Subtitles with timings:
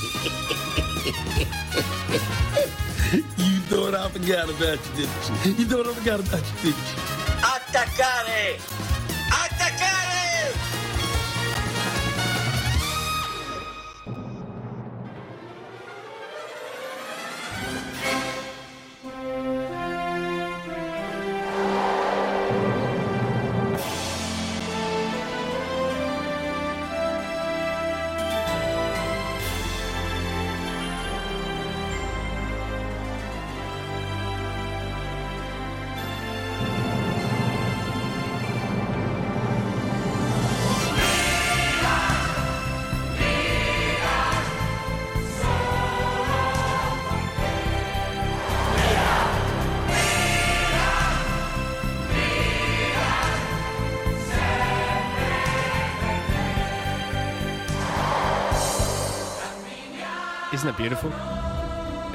[3.37, 5.54] You thought I forgot about you, didn't you?
[5.54, 6.97] You thought I forgot about you, didn't you?
[7.42, 8.57] Attaccare!
[9.29, 9.95] Attaccare!
[60.66, 61.12] Isn't it beautiful?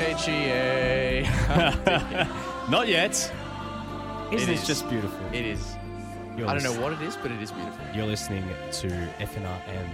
[0.01, 1.23] H-E-A.
[2.69, 3.13] Not yet.
[4.33, 4.67] Isn't It it is.
[4.67, 5.25] just beautiful?
[5.33, 5.77] It is.
[6.37, 7.79] You're I don't know what it is, but it is beautiful.
[7.95, 8.89] You're listening to
[9.21, 9.89] FNRM.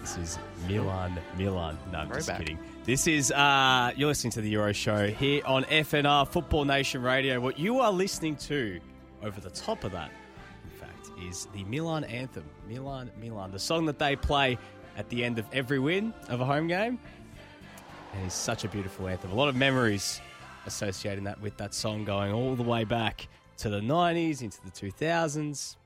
[0.00, 1.76] This is Milan Milan.
[1.92, 2.58] No, I'm just kidding.
[2.86, 7.38] This is uh you're listening to the Euro Show here on FNR Football Nation Radio.
[7.38, 8.80] What you are listening to
[9.22, 10.10] over the top of that,
[10.64, 12.44] in fact, is the Milan anthem.
[12.66, 14.56] Milan Milan, the song that they play
[14.96, 16.98] at the end of every win of a home game.
[18.12, 19.30] And it's such a beautiful anthem.
[19.30, 20.20] A lot of memories
[20.66, 24.70] associating that with that song going all the way back to the 90s, into the
[24.70, 25.76] 2000s.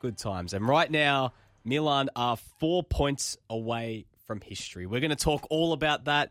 [0.00, 0.54] Good times.
[0.54, 1.32] And right now,
[1.64, 4.86] Milan are four points away from history.
[4.86, 6.30] We're going to talk all about that.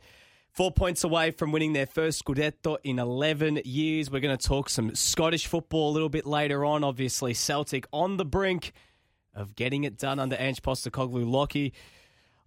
[0.52, 4.10] Four points away from winning their first Scudetto in 11 years.
[4.10, 6.84] We're going to talk some Scottish football a little bit later on.
[6.84, 8.74] Obviously, Celtic on the brink
[9.36, 11.74] of getting it done under Ange Postecoglou Lockie,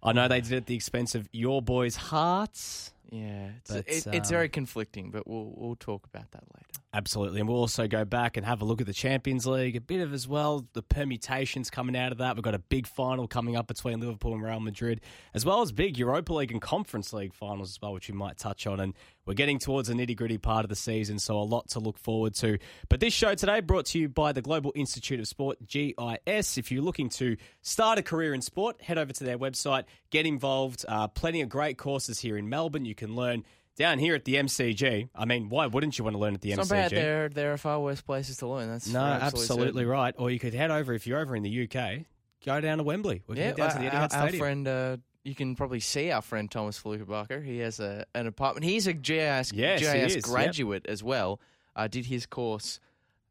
[0.03, 2.91] I know they did it at the expense of your boys' hearts.
[3.09, 6.82] Yeah, it's, But, it, um, it's very conflicting, but we'll we'll talk about that later.
[6.95, 7.39] Absolutely.
[7.39, 9.99] And we'll also go back and have a look at the Champions League, a bit
[9.99, 12.35] of as well, the permutations coming out of that.
[12.35, 15.01] We've got a big final coming up between Liverpool and Real Madrid,
[15.33, 18.37] as well as big Europa League and Conference League finals as well, which we might
[18.37, 18.79] touch on.
[18.79, 18.93] And
[19.25, 21.97] we're getting towards the nitty gritty part of the season, so a lot to look
[21.97, 22.59] forward to.
[22.89, 26.59] But this show today brought to you by the Global Institute of Sport, GIS.
[26.59, 30.27] If you're looking to start a career in sport, head over to their website, get
[30.27, 30.85] involved.
[30.87, 32.85] Uh, plenty of great courses here in Melbourne.
[32.85, 33.45] You can learn
[33.75, 35.09] down here at the MCG.
[35.15, 36.69] I mean, why wouldn't you want to learn at the It's MCG?
[36.69, 36.91] not bad.
[36.91, 38.69] There there are far worse places to learn.
[38.69, 40.13] That's No, for absolutely, right.
[40.17, 42.05] Or you could head over if you're over in the UK,
[42.45, 43.23] go down to Wembley.
[43.27, 44.39] We can Yeah, down to the our, Etihad our Stadium.
[44.39, 44.67] friend.
[44.67, 47.43] Uh, you can probably see our friend Thomas Flukerbacher.
[47.43, 48.65] He has a an apartment.
[48.65, 50.23] He's a GIS, Yes, GIS is, yep.
[50.23, 51.39] graduate as well.
[51.75, 52.79] Uh, did his course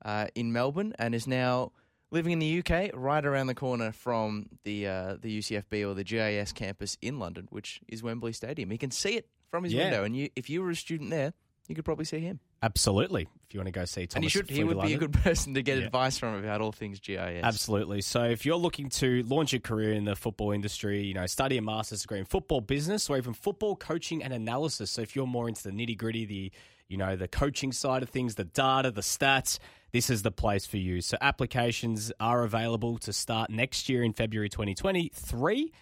[0.04, 1.70] uh, in Melbourne and is now
[2.10, 6.02] living in the UK, right around the corner from the uh, the UCFB or the
[6.02, 8.70] GIS campus in London, which is Wembley Stadium.
[8.70, 9.82] He can see it from his Yeah.
[9.84, 11.34] window, and you, if you were a student there,
[11.68, 12.40] you could probably see him.
[12.62, 13.28] Absolutely.
[13.46, 14.48] If you want to go see Thomas, and you should.
[14.50, 15.84] He would be a good person to get Yeah.
[15.84, 17.42] advice from about all things GIS.
[17.44, 18.00] Absolutely.
[18.00, 21.58] So if you're looking to launch your career in the football industry, you know, study
[21.58, 24.90] a master's degree in football business or even football coaching and analysis.
[24.90, 26.50] So if you're more into the nitty gritty, the
[26.88, 29.58] you know, the coaching side of things, the data, the stats,
[29.92, 31.00] this is the place for you.
[31.00, 35.72] So applications are available to start next year in February 2023.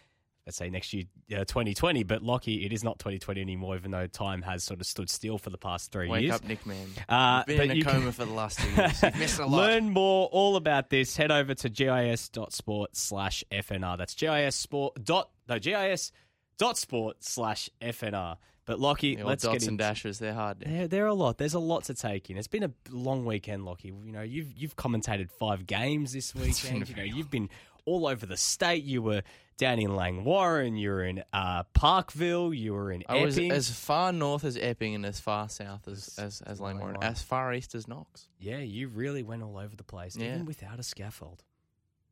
[0.50, 4.08] Let's say next year, uh, 2020, but Lockie, it is not 2020 anymore, even though
[4.08, 6.34] time has sort of stood still for the past three Wake years.
[6.34, 6.88] up, Nick Man.
[7.08, 9.00] Uh, You've been in a you coma can- for the last two years.
[9.00, 9.56] You've missed a lot.
[9.58, 11.16] Learn more all about this.
[11.16, 13.96] Head over to gis.sport slash FNR.
[13.96, 16.10] That's gis sport dot no gis
[16.58, 18.36] dot sport slash FNR.
[18.66, 20.18] But Lockie, let's dots get and dashes.
[20.18, 20.58] They're hard.
[20.66, 21.38] there, there are a lot.
[21.38, 22.36] There's a lot to take in.
[22.36, 23.88] It's been a long weekend, Lockie.
[24.04, 26.88] You know, you've you've commentated five games this weekend.
[26.88, 27.50] You know, you've been
[27.84, 28.82] all over the state.
[28.82, 29.22] You were
[29.60, 30.76] down in Langwarrin.
[30.78, 32.52] You were in uh, Parkville.
[32.52, 33.52] You were in I was Epping.
[33.52, 37.04] as far north as Epping and as far south as as, as Langwarrin, Langwarrin.
[37.04, 38.28] as far east as Knox.
[38.38, 40.34] yeah, you really went all over the place, Yeah.
[40.34, 41.44] even without a scaffold.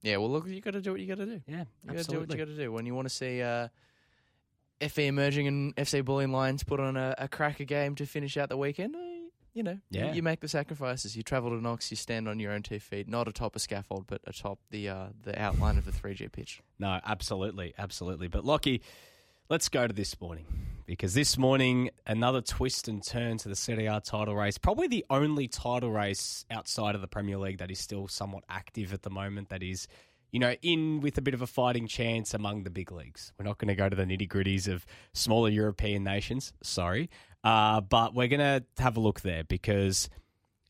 [0.02, 1.40] Yeah, well, look, you got to do what you got to do.
[1.48, 2.38] Yeah, You got to do what absolutely.
[2.38, 3.66] you got to do when you want to see uh,
[4.80, 8.48] FE emerging and FC Bulleen Lions put on a, a cracker game to finish out
[8.48, 8.94] the weekend.
[8.94, 9.07] eh,
[9.58, 10.12] You know, you- Yeah.
[10.12, 11.16] you make the sacrifices.
[11.16, 14.04] You travel to Knox, you stand on your own two feet, not atop a scaffold,
[14.06, 16.62] but atop the uh, the outline of the 3G pitch.
[16.78, 18.28] No, absolutely, absolutely.
[18.28, 18.80] But Lockie,
[19.48, 20.46] let's go to this morning
[20.86, 24.58] because this morning another twist and turn to the Serie A title race.
[24.58, 28.92] Probably the only title race outside of the Premier League that is still somewhat active
[28.92, 29.48] at the moment.
[29.48, 29.88] That is,
[30.30, 33.32] you know, in with a bit of a fighting chance among the big leagues.
[33.38, 36.52] We're not going to go to the nitty gritties of smaller European nations.
[36.62, 37.10] Sorry,
[37.44, 40.08] uh, but we're going to have a look there because.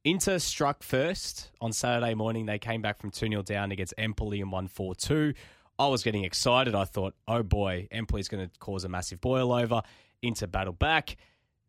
[0.05, 2.47] Inter struck first on Saturday morning.
[2.47, 5.35] They came back from 2 0 down against Empoli and won 4 2.
[5.79, 6.75] I was getting excited.
[6.75, 9.83] I thought, oh boy, Empoli is going to cause a massive boil over
[10.23, 11.17] into battle back.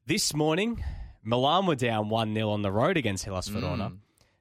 [0.05, 0.83] This morning,
[1.23, 3.91] Milan were down 1 0 on the road against Hellas Verona.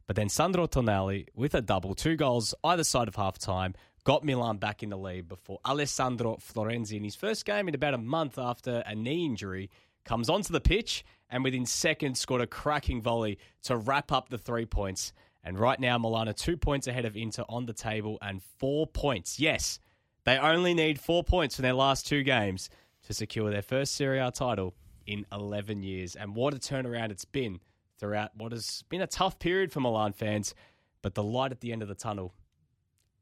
[0.09, 3.75] But then Sandro Tonali, with a double, two goals either side of half time,
[4.05, 7.93] got Milan back in the lead before Alessandro Florenzi, in his first game in about
[7.93, 9.69] a month after a knee injury,
[10.07, 14.39] comes onto the pitch and within seconds scored a cracking volley to wrap up the
[14.39, 15.13] three points.
[15.45, 18.87] And right now, Milan are two points ahead of Inter on the table and four
[18.87, 19.39] points.
[19.39, 19.79] Yes,
[20.25, 22.71] they only need four points from their last two games
[23.07, 24.75] to secure their first Serie A title
[25.07, 26.17] in 11 years.
[26.17, 27.61] And what a turnaround it's been
[27.99, 30.55] throughout what has been a tough period for Milan fans.
[31.03, 32.35] But the light at the end of the tunnel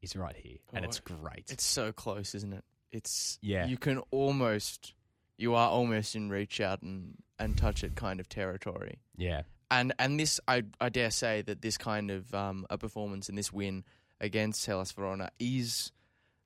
[0.01, 1.45] is right here, and it's great.
[1.49, 2.63] It's so close, isn't it?
[2.91, 3.67] It's Yeah.
[3.67, 4.93] You can almost,
[5.37, 8.97] you are almost in reach out and and touch it kind of territory.
[9.15, 13.29] yeah, And and this, I I dare say that this kind of um, a performance
[13.29, 13.83] and this win
[14.19, 15.91] against Hellas Verona is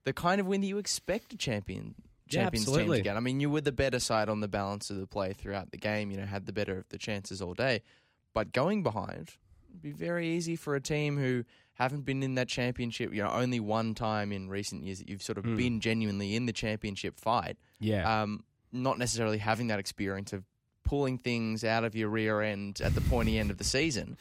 [0.04, 1.95] the kind of win that you expect a champion
[2.27, 2.98] Yeah, champions team absolutely.
[2.98, 3.16] to get.
[3.16, 5.77] I mean, you were the better side on the balance of the play throughout the
[5.77, 6.12] game.
[6.12, 7.84] You know, had the better of the chances all day,
[8.33, 9.33] but going behind
[9.72, 11.44] would be very easy for a team who
[11.75, 13.13] haven't been in that championship.
[13.13, 15.56] You know, only one time in recent years that you've sort of Hmm.
[15.57, 18.22] been genuinely in the championship fight yeah.
[18.22, 20.44] um, not necessarily having that experience of
[20.83, 24.18] pulling things out of your rear end at the pointy end of the season.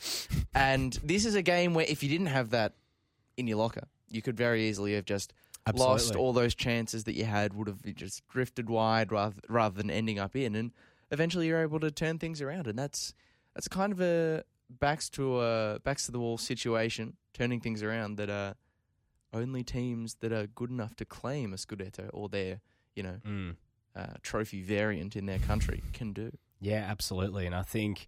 [0.54, 2.74] And this is a game where if you didn't have that
[3.36, 5.32] in your locker, you could very easily have just
[5.74, 9.90] lost all those chances that you had, would have just drifted wide rather, rather than
[9.90, 10.54] ending up in.
[10.54, 10.72] And
[11.10, 12.66] eventually you're able to turn things around.
[12.66, 13.14] And that's
[13.54, 18.16] that's kind of a backs to a backs to the wall situation, turning things around
[18.16, 18.54] that uh,
[19.32, 22.60] only teams that are good enough to claim a Scudetto or their,
[22.94, 23.56] you know, Mm.
[23.96, 26.30] uh, trophy variant in their country can do.
[26.60, 27.46] Yeah, absolutely.
[27.46, 28.06] And I think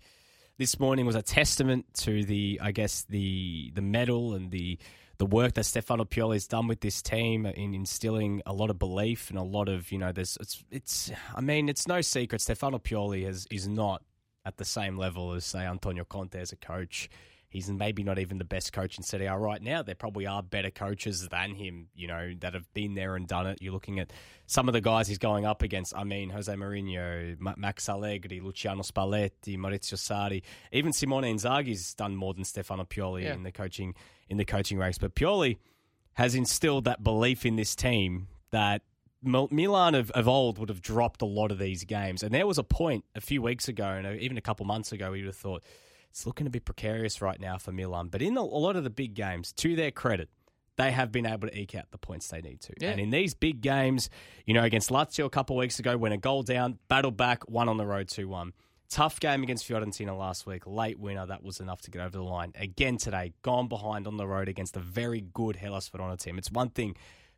[0.58, 4.78] this morning was a testament to the, I guess, the the mettle and the
[5.18, 8.78] the work that Stefano Pioli has done with this team in instilling a lot of
[8.78, 12.40] belief and a lot of, you know, there's it's it's I mean, it's no secret
[12.40, 14.02] Stefano Pioli has is not
[14.44, 17.08] at the same level as say Antonio Conte as a coach.
[17.48, 19.82] He's maybe not even the best coach in Serie A right now.
[19.82, 23.46] There probably are better coaches than him, you know, that have been there and done
[23.46, 23.58] it.
[23.60, 24.10] You're looking at
[24.46, 25.94] some of the guys he's going up against.
[25.94, 30.42] I mean, Jose Mourinho, Max Allegri, Luciano Spalletti, Maurizio Sarri,
[30.72, 33.34] even Simone Inzaghi's done more than Stefano Pioli Yeah.
[33.34, 33.94] in the coaching
[34.30, 34.96] in the coaching race.
[34.96, 35.58] But Pioli
[36.14, 38.80] has instilled that belief in this team that
[39.22, 42.22] Milan of, of old would have dropped a lot of these games.
[42.22, 45.12] And there was a point a few weeks ago, and even a couple months ago,
[45.12, 45.62] we would have thought
[46.10, 48.08] it's looking a bit precarious right now for Milan.
[48.08, 50.28] But in a, a lot of the big games, to their credit,
[50.76, 52.74] they have been able to eke out the points they need to.
[52.80, 52.90] Yeah.
[52.90, 54.10] And in these big games,
[54.46, 57.48] you know, against Lazio a couple of weeks ago, when a goal down, battle back,
[57.48, 58.52] one on the road, 2 1.
[58.88, 60.66] Tough game against Fiorentina last week.
[60.66, 61.24] Late winner.
[61.24, 62.52] That was enough to get over the line.
[62.54, 66.36] Again today, gone behind on the road against a very good Hellas Verona team.
[66.36, 66.94] It's one thing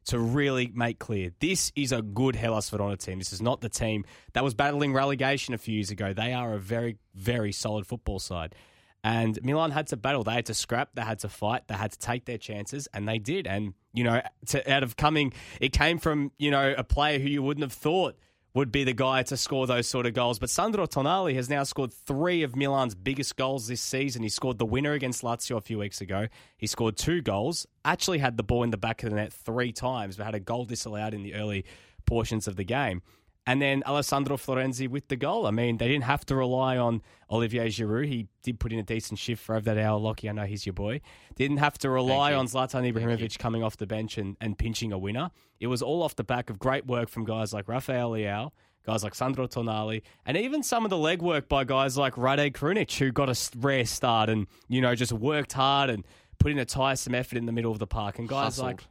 [0.06, 3.18] to really make clear this is a good Hellas Verona team.
[3.18, 6.12] This is not the team that was battling relegation a few years ago.
[6.12, 8.54] They are a very, very solid football side.
[9.02, 10.24] And Milan had to battle.
[10.24, 10.90] They had to scrap.
[10.94, 11.68] They had to fight.
[11.68, 13.46] They had to take their chances, and they did.
[13.46, 17.28] And you know, to, out of coming, it came from you know a player who
[17.28, 18.16] you wouldn't have thought
[18.54, 20.38] would be the guy to score those sort of goals.
[20.38, 24.22] But Sandro Tonali has now scored three of Milan's biggest goals this season.
[24.22, 26.28] He scored the winner against Lazio a few weeks ago.
[26.56, 27.66] He scored two goals.
[27.84, 30.40] Actually, had the ball in the back of the net three times, but had a
[30.40, 31.64] goal disallowed in the early
[32.06, 33.02] portions of the game.
[33.46, 35.46] And then Alessandro Florenzi with the goal.
[35.46, 38.06] I mean, they didn't have to rely on Olivier Giroud.
[38.06, 39.98] He did put in a decent shift for over that hour.
[39.98, 41.02] Lockie, I know he's your boy.
[41.36, 44.98] Didn't have to rely on Zlatan Ibrahimovic coming off the bench and, and pinching a
[44.98, 45.30] winner.
[45.60, 48.50] It was all off the back of great work from guys like Rafael Leao,
[48.86, 52.96] guys like Sandro Tonali, and even some of the legwork by guys like Rade Krunic,
[52.96, 56.04] who got a rare start and, you know, just worked hard and
[56.38, 58.18] put in a tiresome effort in the middle of the park.
[58.18, 58.66] And guys Hustled.
[58.66, 58.84] like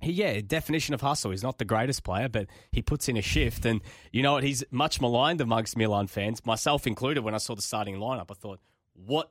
[0.00, 1.30] he, yeah, definition of hustle.
[1.30, 3.64] He's not the greatest player, but he puts in a shift.
[3.64, 3.80] And
[4.12, 4.44] you know what?
[4.44, 7.22] He's much maligned amongst Milan fans, myself included.
[7.22, 8.60] When I saw the starting lineup, I thought,
[8.94, 9.30] what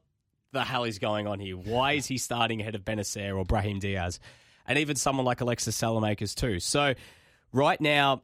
[0.51, 1.55] the hell is going on here?
[1.55, 4.19] Why is he starting ahead of Bennacer or Brahim Diaz?
[4.65, 6.59] And even someone like Alexis Saelemaekers, too.
[6.59, 6.93] So
[7.51, 8.21] right now,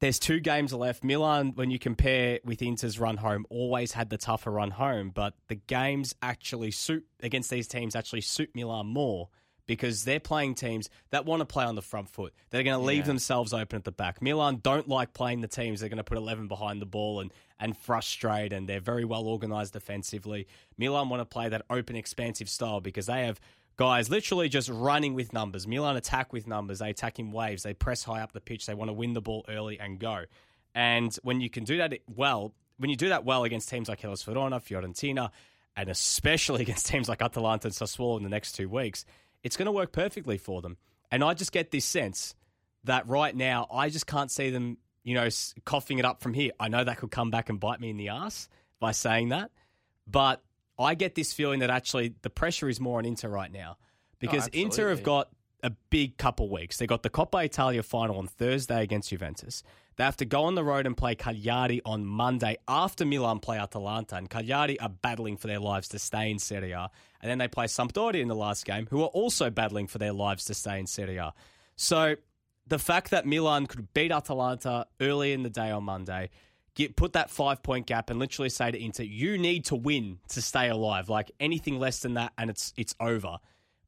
[0.00, 1.02] there's two games left.
[1.02, 5.34] Milan, when you compare with Inter's run home, always had the tougher run home, but
[5.48, 9.28] the games actually suit against these teams actually suit Milan more
[9.68, 12.34] because they're playing teams that want to play on the front foot.
[12.50, 13.04] They're going to leave Yeah.
[13.04, 14.20] themselves open at the back.
[14.20, 15.78] Milan don't like playing the teams.
[15.78, 19.28] They're going to put 11 behind the ball and, and frustrate, and they're very well
[19.28, 20.48] organised defensively.
[20.76, 23.38] Milan want to play that open, expansive style because they have
[23.76, 25.66] guys literally just running with numbers.
[25.66, 26.80] Milan attack with numbers.
[26.80, 27.62] They attack in waves.
[27.62, 28.66] They press high up the pitch.
[28.66, 30.24] They want to win the ball early and go.
[30.74, 34.00] And when you can do that well, when you do that well against teams like
[34.00, 35.30] Hellas Verona, Fiorentina,
[35.76, 39.04] and especially against teams like Atalanta and Sassuolo in the next two weeks,
[39.42, 40.76] it's going to work perfectly for them.
[41.10, 42.34] And I just get this sense
[42.84, 45.28] that right now, I just can't see them, you know,
[45.64, 46.52] coughing it up from here.
[46.60, 48.48] I know that could come back and bite me in the ass
[48.80, 49.50] by saying that,
[50.06, 50.42] but
[50.78, 53.78] I get this feeling that actually the pressure is more on Inter right now
[54.20, 55.28] because oh, Inter have got
[55.62, 56.78] a big couple weeks.
[56.78, 59.62] They got the Coppa Italia final on Thursday against Juventus.
[59.98, 63.58] They have to go on the road and play Cagliari on Monday after Milan play
[63.58, 64.14] Atalanta.
[64.14, 66.88] And Cagliari are battling for their lives to stay in Serie A.
[67.20, 70.12] And then they play Sampdoria in the last game, who are also battling for their
[70.12, 71.34] lives to stay in Serie A.
[71.74, 72.14] So
[72.68, 76.30] the fact that Milan could beat Atalanta early in the day on Monday,
[76.76, 80.20] get put that five point gap, and literally say to Inter, "You need to win
[80.28, 81.08] to stay alive.
[81.08, 83.38] Like anything less than that, and it's it's over."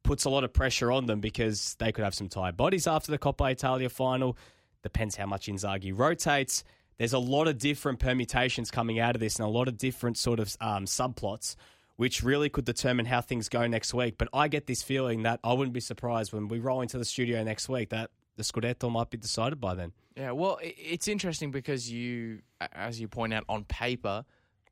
[0.02, 3.12] Puts a lot of pressure on them because they could have some tired bodies after
[3.12, 4.36] the Coppa Italia final.
[4.82, 6.64] Depends how much Inzaghi rotates.
[6.98, 10.18] There's a lot of different permutations coming out of this, and a lot of different
[10.18, 11.56] sort of um, subplots
[12.00, 14.14] which really could determine how things go next week.
[14.16, 17.04] But I get this feeling that I wouldn't be surprised when we roll into the
[17.04, 19.92] studio next week that the Scudetto might be decided by then.
[20.16, 22.40] Yeah, well, it's interesting because you,
[22.72, 24.24] as you point out, on paper,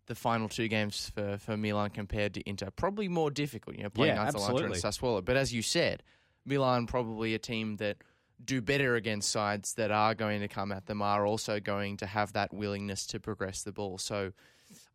[0.07, 3.77] the final two games for, for Milan compared to Inter probably more difficult.
[3.77, 5.19] You know, playing Yeah, Atalanta and absolutely.
[5.19, 5.23] Sassuolo.
[5.23, 6.03] But as you said,
[6.47, 7.99] Milan probably a team that
[8.45, 12.07] do better against sides that are going to come at them are also going to
[12.07, 13.99] have that willingness to progress the ball.
[13.99, 14.33] So.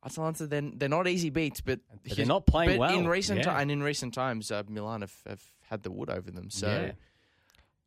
[0.05, 3.39] Atalanta, they're, they're not easy beats, but, But they're not playing but well, In recent
[3.45, 3.57] yeah.
[3.57, 6.49] and in recent times, uh, Milan have, have had the wood over them.
[6.49, 6.67] So,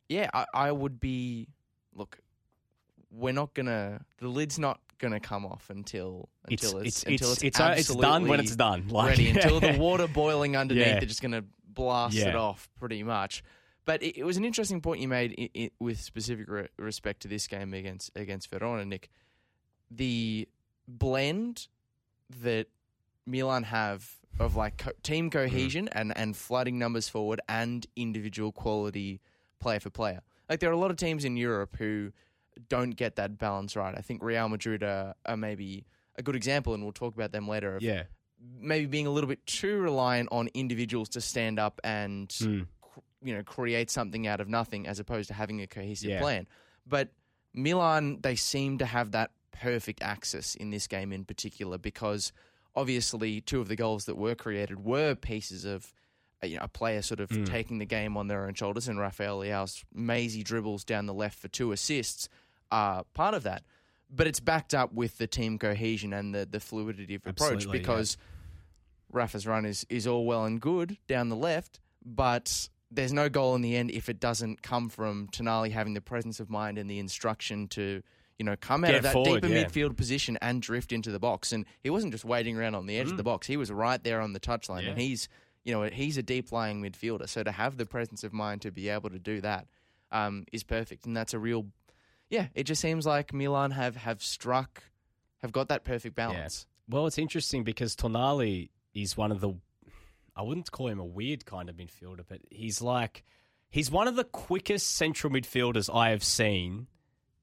[0.09, 0.21] Yeah.
[0.23, 1.47] yeah, I, I would be.
[1.95, 2.19] Look,
[3.11, 4.01] we're not gonna.
[4.17, 7.79] The lid's not gonna come off until It's until it's, it's until it's it's, it's,
[7.91, 8.87] it's done when it's done.
[8.89, 9.29] Like, ready.
[9.29, 10.93] Until the water boiling underneath, Yeah.
[10.99, 13.43] they're just gonna blast it off pretty much.
[13.87, 17.21] But it, it was an interesting point you made i i with specific re- respect
[17.21, 19.09] to this game against against Verona, Nick.
[19.89, 20.47] The
[20.87, 21.67] blend
[22.43, 22.67] that
[23.25, 29.21] Milan have of like co- team cohesion and, and flooding numbers forward and individual quality
[29.59, 30.21] player for player.
[30.49, 32.11] Like there are a lot of teams in Europe who
[32.69, 33.95] don't get that balance right.
[33.97, 37.47] I think Real Madrid are, are maybe a good example, and we'll talk about them
[37.47, 37.75] later.
[37.77, 38.03] Of yeah,
[38.59, 42.67] maybe being a little bit too reliant on individuals to stand up and Mm.
[43.21, 46.19] You know create something out of nothing, as opposed to having a cohesive Yeah.
[46.21, 46.47] plan.
[46.85, 47.09] But
[47.53, 52.31] Milan, they seem to have that perfect axis in this game in particular because
[52.75, 55.93] obviously two of the goals that were created were pieces of
[56.43, 58.99] uh, you know, a player sort of taking the game on their own shoulders, and
[58.99, 62.29] Rafael Leao's mazy dribbles down the left for two assists
[62.71, 63.63] are part of that.
[64.09, 67.79] But it's backed up with the team cohesion and the, the fluidity of approach Absolutely,
[67.79, 67.81] yeah.
[67.81, 68.17] because
[69.11, 73.55] Rafa's run is, is all well and good down the left, but there's no goal
[73.55, 76.89] in the end if it doesn't come from Tonali having the presence of mind and
[76.89, 78.01] the instruction to,
[78.39, 79.65] you know, come out Get of that forward, deeper yeah.
[79.65, 81.51] midfield position and drift into the box.
[81.51, 84.01] And he wasn't just waiting around on the edge of the box; he was right
[84.03, 84.81] there on the touchline.
[84.81, 84.83] Mm.
[84.83, 84.89] Yeah.
[84.91, 85.29] And he's,
[85.63, 87.27] you know, he's a deep lying midfielder.
[87.27, 89.67] So to have the presence of mind to be able to do that
[90.11, 91.65] um, is perfect, and that's a real,
[92.29, 92.47] yeah.
[92.55, 94.83] It just seems like Milan have have struck,
[95.41, 96.65] have got that perfect balance.
[96.89, 99.55] Well, it's interesting because Tonali is one of the.
[100.37, 103.23] I wouldn't call him a weird kind of midfielder, but he's like
[103.69, 106.87] he's one of the quickest central midfielders I have seen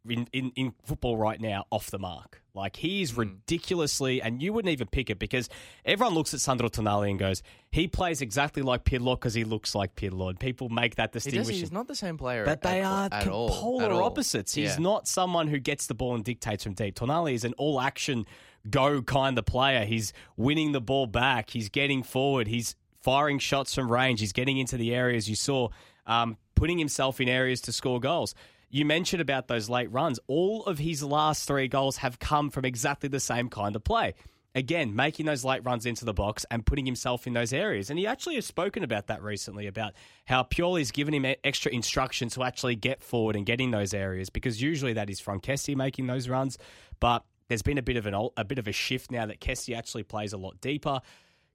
[0.09, 2.43] in, in, in football right now off the mark.
[2.55, 3.21] Like he is hmm.
[3.21, 5.49] ridiculously, and you wouldn't even pick it because
[5.85, 9.75] everyone looks at Sandro Tonali and goes, he plays exactly like Pirlo because he looks
[9.75, 11.55] like Pirlo, and people make that He distinction.
[11.55, 12.45] He's not the same player.
[12.45, 13.49] But they at, are at all.
[13.49, 14.05] polar all.
[14.05, 14.55] opposites.
[14.55, 14.83] He's Yeah.
[14.83, 16.95] not someone who gets the ball and dictates from deep.
[16.95, 18.25] Tonali is an all action,
[18.71, 19.85] go kind of player.
[19.85, 21.51] He's winning the ball back.
[21.51, 22.47] He's getting forward.
[22.47, 24.21] He's firing shots from range.
[24.21, 25.69] He's getting into the areas you saw,
[26.07, 28.35] um, putting himself in areas to score goals.
[28.71, 30.19] You mentioned about those late runs.
[30.27, 34.15] All of his last three goals have come from exactly the same kind of play.
[34.57, 37.91] Again, making those late runs into the box and putting himself in those areas.
[37.91, 39.93] And he actually has spoken about that recently about
[40.25, 44.31] how Pioli's given him extra instruction to actually get forward and get in those areas
[44.31, 46.57] because usually that is from Kessie making those runs.
[47.01, 49.77] But there's been a bit of an a bit of a shift now that Kessie
[49.77, 51.01] actually plays a lot deeper.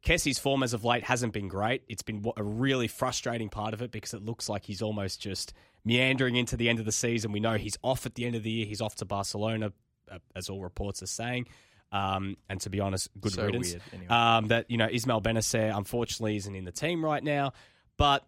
[0.02, 1.84] Kessie's form as of late hasn't been great.
[1.88, 5.54] It's been a really frustrating part of it because it looks like he's almost just
[5.84, 7.32] meandering into the end of the season.
[7.32, 8.66] We know he's off at the end of the year.
[8.66, 9.74] He's off to Barcelona,
[10.10, 11.48] uh, as all reports are saying.
[11.92, 13.72] Um, and to be honest, good So riddance.
[13.72, 14.08] weird, anyway.
[14.10, 17.54] Um, that you know Ismail Bennacer unfortunately isn't in the team right now,
[17.98, 18.26] but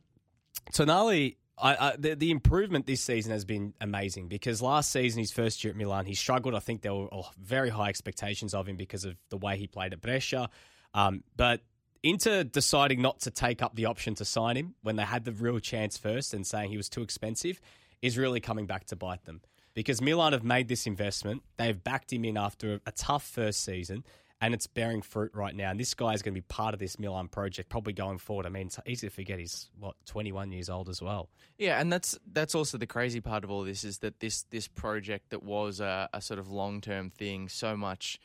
[0.74, 5.32] Tonali, I, I, the, the improvement this season has been amazing because last season, his
[5.32, 6.56] first year at Milan, he struggled.
[6.56, 7.08] I think there were
[7.40, 10.50] very high expectations of him because of the way he played at Brescia.
[10.94, 11.62] Um, but
[12.04, 15.32] Inter deciding not to take up the option to sign him when they had the
[15.32, 17.62] real chance first and saying he was too expensive
[18.02, 19.42] is really coming back to bite them.
[19.74, 24.04] Because Milan have made this investment, they've backed him in after a tough first season,
[24.42, 25.70] and it's bearing fruit right now.
[25.70, 28.46] And this guy is going to be part of this Milan project probably going forward.
[28.46, 31.30] I mean, it's easy to forget he's what twenty one years old as well.
[31.58, 34.68] Yeah, and that's that's also the crazy part of all this is that this this
[34.68, 38.20] project that was a, a sort of long term thing, so much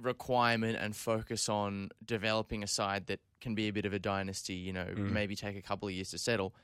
[0.00, 4.54] requirement and focus on developing a side that can be a bit of a dynasty.
[4.54, 5.10] You know, Mm.
[5.10, 6.54] maybe take a couple of years to settle.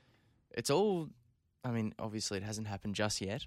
[0.51, 1.09] It's all.
[1.65, 3.47] I mean, obviously, it hasn't happened just yet,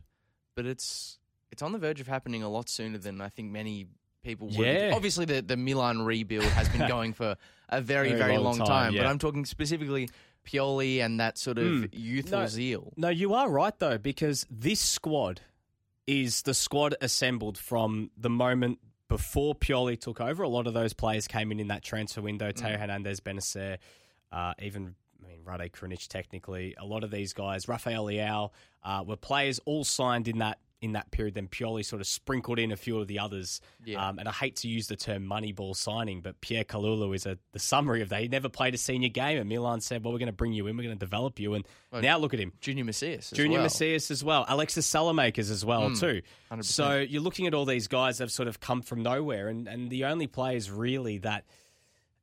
[0.56, 1.20] but it's
[1.52, 3.88] it's on the verge of happening a lot sooner than I think many
[4.24, 4.56] people would.
[4.58, 4.92] Yeah.
[4.96, 7.36] Obviously, the the Milan rebuild has been going for
[7.70, 8.94] a very Very very, long long, time, time.
[8.94, 9.04] yeah.
[9.04, 10.10] but I'm talking specifically
[10.46, 11.90] Pioli and that sort of Mm.
[11.92, 12.48] youthful No.
[12.48, 12.94] zeal.
[12.98, 15.42] No, you are right though, because this squad
[16.08, 20.44] is the squad assembled from the moment before Pioli took over.
[20.44, 22.52] A lot of those players came in in that transfer window.
[22.52, 23.78] Teo Hernandez, Bennacer,
[24.32, 26.08] uh, even I mean Rade Krunic.
[26.08, 28.52] Technically, a lot of these guys, Rafael Leao,
[28.84, 31.34] uh, were players all signed in that in that period.
[31.34, 33.60] Then Pioli sort of sprinkled in a few of the others.
[33.84, 34.08] Yeah.
[34.08, 37.38] Um, and I hate to use the term Moneyball signing, but Pierre Kalulu is a,
[37.52, 38.22] the summary of that.
[38.22, 40.68] He never played a senior game, and Milan said, "Well, we're going to bring you
[40.68, 40.78] in.
[40.78, 42.54] We're going to develop you." And now look at him.
[42.62, 43.64] Junior Messias, as Junior well.
[43.64, 46.22] Messias as well, Alexis Saelemaekers as well Mm, too.
[46.52, 46.64] 100%.
[46.66, 49.68] So you're looking at all these guys that have sort of come from nowhere, and,
[49.68, 51.46] and the only players really that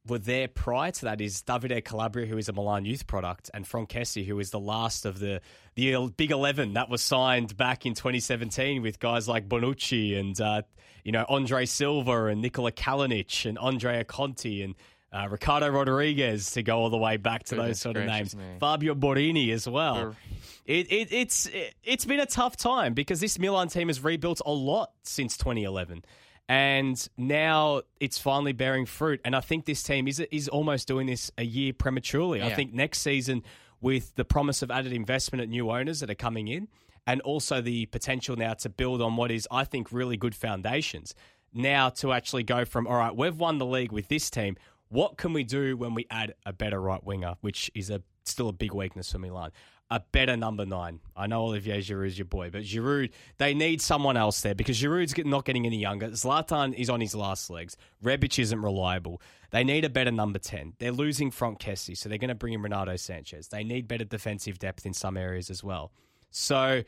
[0.07, 3.67] were there prior to that is Davide Calabria, who is a Milan youth product, and
[3.67, 5.41] Franck Kessie, who is the last of the
[5.75, 10.63] the big eleven that was signed back in 2017 with guys like Bonucci and uh,
[11.05, 14.75] you know Andre Silva and Nikola Kalinic and Andrea Conti and.
[15.15, 18.35] Uh, Ricardo Rodriguez to go all the way back to those sort of names.
[18.35, 18.43] me.
[18.59, 20.17] Fabio Borini as well.
[20.65, 24.41] It, it, it's it, it's been a tough time because this Milan team has rebuilt
[24.47, 26.03] a lot since 2011,
[26.49, 29.21] and now it's finally bearing fruit.
[29.25, 32.43] And I think this team is is almost doing this a year prematurely.
[32.43, 33.43] I think next season,
[33.81, 36.69] with the promise of added investment at new owners that are coming in,
[37.07, 41.15] and also the potential now to build on what is, I think, really good foundations.
[41.53, 44.57] Now to actually go from all right, we've won the league with this team.
[44.89, 48.49] What can we do when we add a better right winger, which is a still
[48.49, 49.51] a big weakness for Milan?
[49.93, 51.01] A better number nine.
[51.15, 54.81] I know Olivier Giroud is your boy, but Giroud, they need someone else there because
[54.81, 56.09] Giroud's not getting any younger.
[56.09, 57.77] Zlatan is on his last legs.
[58.03, 59.21] Rebic isn't reliable.
[59.51, 60.77] They need a better number 10.
[60.79, 63.51] They're losing Franck Kessie, so they're going to bring in Renato Sanches.
[63.51, 65.93] They need better defensive depth in some areas as well.
[66.31, 66.85] So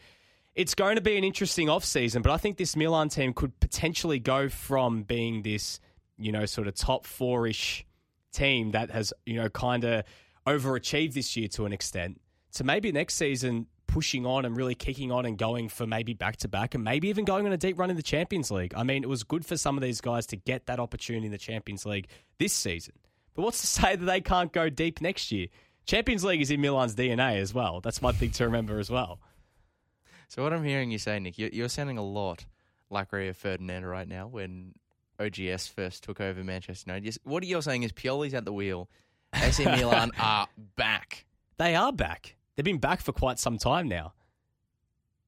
[0.54, 4.18] it's going to be an interesting off-season, but I think this Milan team could potentially
[4.18, 5.78] go from being this,
[6.16, 7.84] you know, sort of top four-ish
[8.32, 10.04] team that has, you know, kind of
[10.46, 12.18] overachieved this year to an extent
[12.54, 16.36] to maybe next season pushing on and really kicking on and going for maybe back
[16.36, 18.74] to back and maybe even going on a deep run in the Champions League.
[18.76, 21.32] I mean, it was good for some of these guys to get that opportunity in
[21.32, 22.94] the Champions League this season.
[23.34, 25.48] But what's to say that they can't go deep next year?
[25.86, 27.80] Champions League is in Milan's DNA as well.
[27.80, 29.20] That's one thing to remember as well.
[30.28, 32.46] So what I'm hearing you say, Nick, you're, you're sounding a lot
[32.90, 34.74] like Rio Ferdinand right now when
[35.20, 37.18] OGS first took over Manchester United.
[37.24, 38.88] What are you're saying is Pioli's at the wheel.
[39.34, 41.26] AC Milan are back.
[41.58, 42.36] They are back.
[42.56, 44.12] They've been back for quite some time now.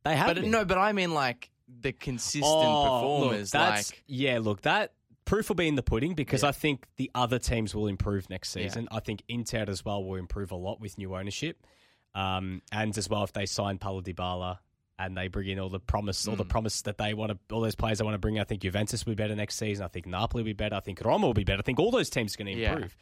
[0.05, 0.51] They have But been.
[0.51, 3.53] no, but I mean like the consistent Oh, performers.
[3.53, 4.93] Look, that's, like yeah, look, that
[5.25, 6.51] proof will be in the pudding because Yeah.
[6.51, 8.63] I think the other teams will improve next Yeah.
[8.69, 8.89] season.
[8.93, 11.67] I think Inter as well will improve a lot with new ownership,
[12.15, 14.59] um, and as well if they sign Paulo Dybala
[14.99, 16.49] and they bring in all the promise, all the Mm.
[16.49, 18.39] promise that they want to, all those players they want to bring.
[18.39, 19.85] I think Juventus will be better next season.
[19.85, 20.77] I think Napoli will be better.
[20.77, 21.59] I think Roma will be better.
[21.59, 22.73] I think all those teams are going to Yeah.
[22.75, 22.97] improve,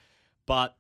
[0.46, 0.76] but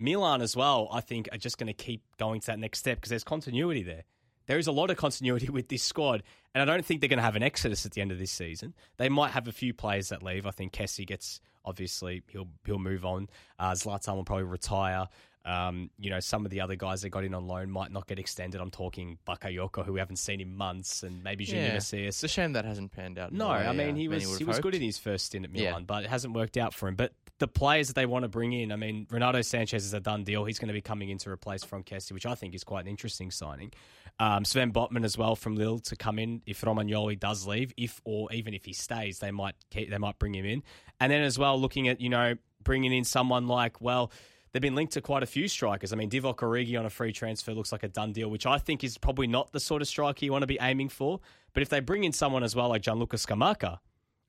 [0.00, 0.88] Milan as well.
[0.90, 3.82] I think are just going to keep going to that next step because there's continuity
[3.82, 4.04] there.
[4.46, 6.22] There is a lot of continuity with this squad,
[6.54, 8.32] and I don't think they're going to have an exodus at the end of this
[8.32, 8.74] season.
[8.96, 10.46] They might have a few players that leave.
[10.46, 13.28] I think Kessie gets obviously he'll he'll move on.
[13.58, 15.08] Uh, Zlatan will probably retire.
[15.44, 18.06] Um, you know, some of the other guys that got in on loan might not
[18.06, 18.60] get extended.
[18.60, 21.74] I'm talking Bakayoko, who we haven't seen in months, and maybe Junior yeah.
[21.74, 22.16] Messias.
[22.16, 23.32] It's a shame that hasn't panned out.
[23.32, 25.46] No, way, I mean uh, he many was he was good in his first stint
[25.46, 25.70] at Yeah.
[25.70, 26.94] Milan, but it hasn't worked out for him.
[26.94, 30.00] But the players that they want to bring in, I mean, Renato Sanches is a
[30.00, 30.44] done deal.
[30.44, 32.82] He's going to be coming in to replace Franck Kessie, which I think is quite
[32.82, 33.72] an interesting signing.
[34.18, 38.02] Um, Sven Botman as well from Lille to come in if Romagnoli does leave, if
[38.04, 40.62] or even if he stays, they might keep, they might bring him in.
[41.00, 44.12] And then as well, looking at you know bringing in someone like well.
[44.52, 45.92] They've been linked to quite a few strikers.
[45.92, 48.58] I mean, Divock Origi on a free transfer looks like a done deal, which I
[48.58, 51.20] think is probably not the sort of striker you want to be aiming for.
[51.52, 53.78] But if they bring in someone as well like Gianluca Scamacca,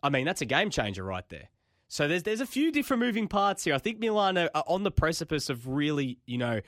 [0.03, 1.49] I mean, that's a game changer right there.
[1.88, 3.73] So there's there's a few different moving parts here.
[3.73, 6.62] I think Milan are, on the precipice of really, you know,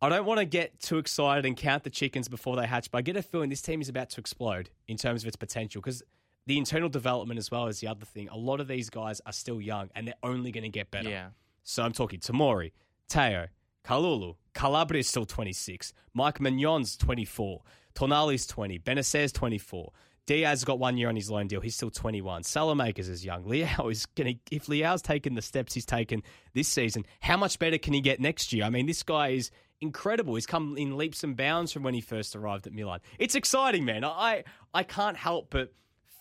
[0.00, 2.98] I don't want to get too excited and count the chickens before they hatch, but
[2.98, 5.80] I get a feeling this team is about to explode in terms of its potential
[5.80, 6.02] because
[6.46, 8.28] the internal development as well is the other thing.
[8.28, 11.08] A lot of these guys are still young and they're only going to get better.
[11.08, 11.28] Yeah.
[11.62, 12.72] So I'm talking Tamori,
[13.08, 13.46] Teo,
[13.84, 17.62] Kalulu, Calabria is still 26, Mike Maignan's 24,
[17.94, 19.92] Tonali's 20, Bennacer's 24.
[20.24, 21.60] Diaz got one year on his loan deal.
[21.60, 22.42] He's still 21.
[22.42, 23.42] Saelemaekers is young.
[23.44, 26.22] Leao is going to, if Leao's taken the steps he's taken
[26.54, 28.64] this season, how much better can he get next year?
[28.64, 30.36] I mean, this guy is incredible.
[30.36, 33.00] He's come in leaps and bounds from when he first arrived at Milan.
[33.18, 34.04] It's exciting, man.
[34.04, 35.72] I, I can't help but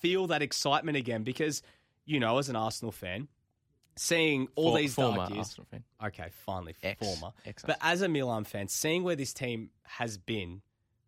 [0.02, 1.62] feel that excitement again because,
[2.06, 3.28] you know, as an Arsenal fan,
[3.96, 5.40] seeing all For- these former dark years.
[5.40, 5.84] Arsenal fan.
[6.06, 7.34] Okay, finally, Ex- former.
[7.46, 10.62] ex- but as a Milan fan, seeing where this team has been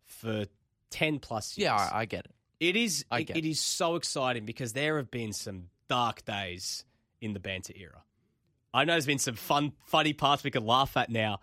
[0.06, 0.46] for
[0.90, 1.66] 10 plus years.
[1.66, 2.32] Yeah, I, I get it.
[2.60, 3.04] It is.
[3.10, 6.84] I It, get it is so exciting because there have been some dark days
[7.20, 8.02] in the banter era.
[8.72, 11.40] I know there's been some fun, funny parts we can laugh at now,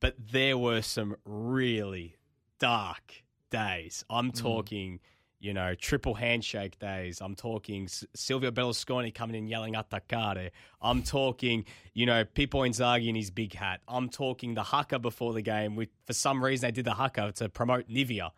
[0.00, 2.16] but there were some really
[2.58, 4.04] dark days.
[4.08, 4.40] I'm mm.
[4.40, 5.00] talking,
[5.40, 7.20] you know, triple handshake days.
[7.20, 10.50] I'm talking Silvio Berlusconi coming in yelling attaccare.
[10.82, 13.80] I'm talking, you know, Pippo Inzaghi in his big hat.
[13.88, 15.76] I'm talking the haka before the game.
[15.76, 18.30] With for some reason they did the haka to promote Nivea.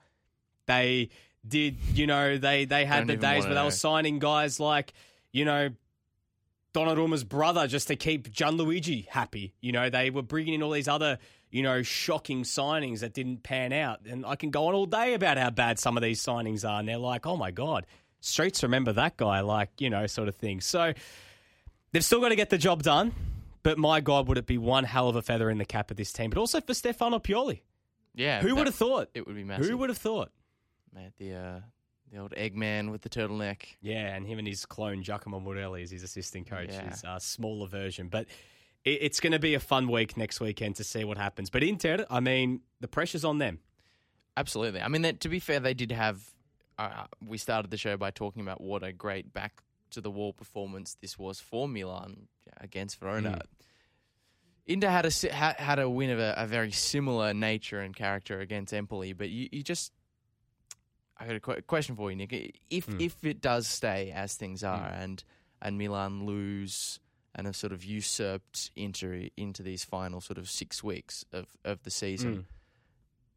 [0.67, 1.11] They
[1.47, 4.93] did, you know, they they had the days where they were signing guys like,
[5.33, 5.71] you know,
[6.73, 9.55] Donnarumma's brother just to keep Gianluigi happy.
[9.61, 11.19] You know, they were bringing in all these other,
[11.53, 14.01] you know, shocking signings that didn't pan out.
[14.07, 16.81] And I can go on all day about how bad some of these signings are.
[16.81, 17.87] And they're like, oh my God,
[18.21, 20.63] streets remember that guy, like, you know, sort of thing.
[20.63, 20.95] So
[21.93, 23.13] they've still got to get the job done.
[23.63, 25.97] But my God, would it be one hell of a feather in the cap of
[25.97, 26.31] this team?
[26.31, 27.61] But also for Stefano Pioli.
[28.15, 28.41] Yeah.
[28.41, 29.11] Who would have thought?
[29.15, 29.67] It would be massive.
[29.69, 30.33] Who would have thought?
[30.95, 31.61] Mate, the, uh,
[32.11, 33.63] the old Eggman with the turtleneck.
[33.81, 36.91] Yeah, and him and his clone Giacomo Murelli is his assistant coach, Yeah.
[36.91, 38.09] his uh, smaller version.
[38.09, 38.27] But
[38.85, 41.51] it's going to be a fun week next weekend to see what happens.
[41.51, 43.61] But Inter, I mean, the pressure's on them.
[44.37, 44.81] Absolutely.
[44.81, 46.23] I mean, that, to be fair, they did have.
[46.79, 50.33] Uh, we started the show by talking about what a great back to the wall
[50.33, 52.29] performance this was for Milan
[52.61, 53.31] against Verona.
[53.31, 53.39] Hmm.
[54.67, 58.73] Inter had a had a win of a, a very similar nature and character against
[58.73, 59.93] Empoli, but you, you just.
[61.19, 62.59] I got a que- question for you, Nick.
[62.71, 63.01] If hmm.
[63.01, 64.69] if it does stay as things hmm.
[64.69, 65.23] are, and
[65.61, 67.01] and Milan lose
[67.35, 71.83] and have sort of usurped Inter into these final sort of six weeks of, of
[71.83, 72.45] the season, mm.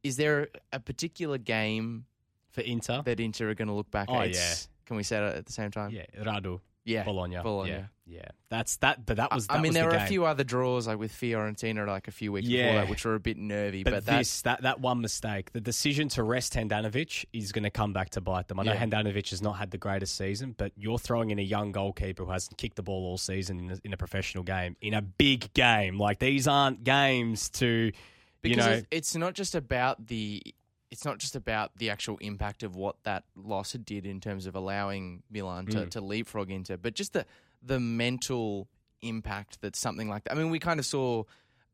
[0.04, 2.06] is there a particular game
[2.52, 4.30] For Inter, that Inter are going to look back Oh, at?
[4.30, 5.92] It's- Can we say that at the same time?
[5.92, 7.04] yeah, Radu, Yeah.
[7.04, 7.70] Bologna, Bologna.
[7.72, 8.28] yeah, yeah.
[8.50, 9.06] That's that.
[9.06, 9.48] But that was.
[9.50, 10.06] I mean, was there the were game.
[10.06, 13.16] a few other draws, like with Fiorentina, like a few weeks before that, which were
[13.16, 13.84] a bit nervy.
[13.84, 17.64] But, But, that, this, that, that one mistake, the decision to rest Handanovic is going
[17.64, 18.60] to come back to bite them.
[18.60, 18.86] I know Yeah.
[18.86, 22.32] Handanovic has not had the greatest season, but you're throwing in a young goalkeeper who
[22.32, 25.52] hasn't kicked the ball all season in a, in a professional game, in a big
[25.54, 25.98] game.
[26.00, 27.92] Like, these aren't games to,
[28.42, 28.70] because you know.
[28.78, 30.42] it's, it's not just about the.
[30.92, 34.56] It's not just about the actual impact of what that loss did in terms of
[34.56, 35.72] allowing Milan Mm.
[35.72, 37.26] to, to leapfrog into, but just the
[37.66, 38.68] the mental
[39.02, 40.34] impact that something like that.
[40.34, 41.24] I mean, we kind of saw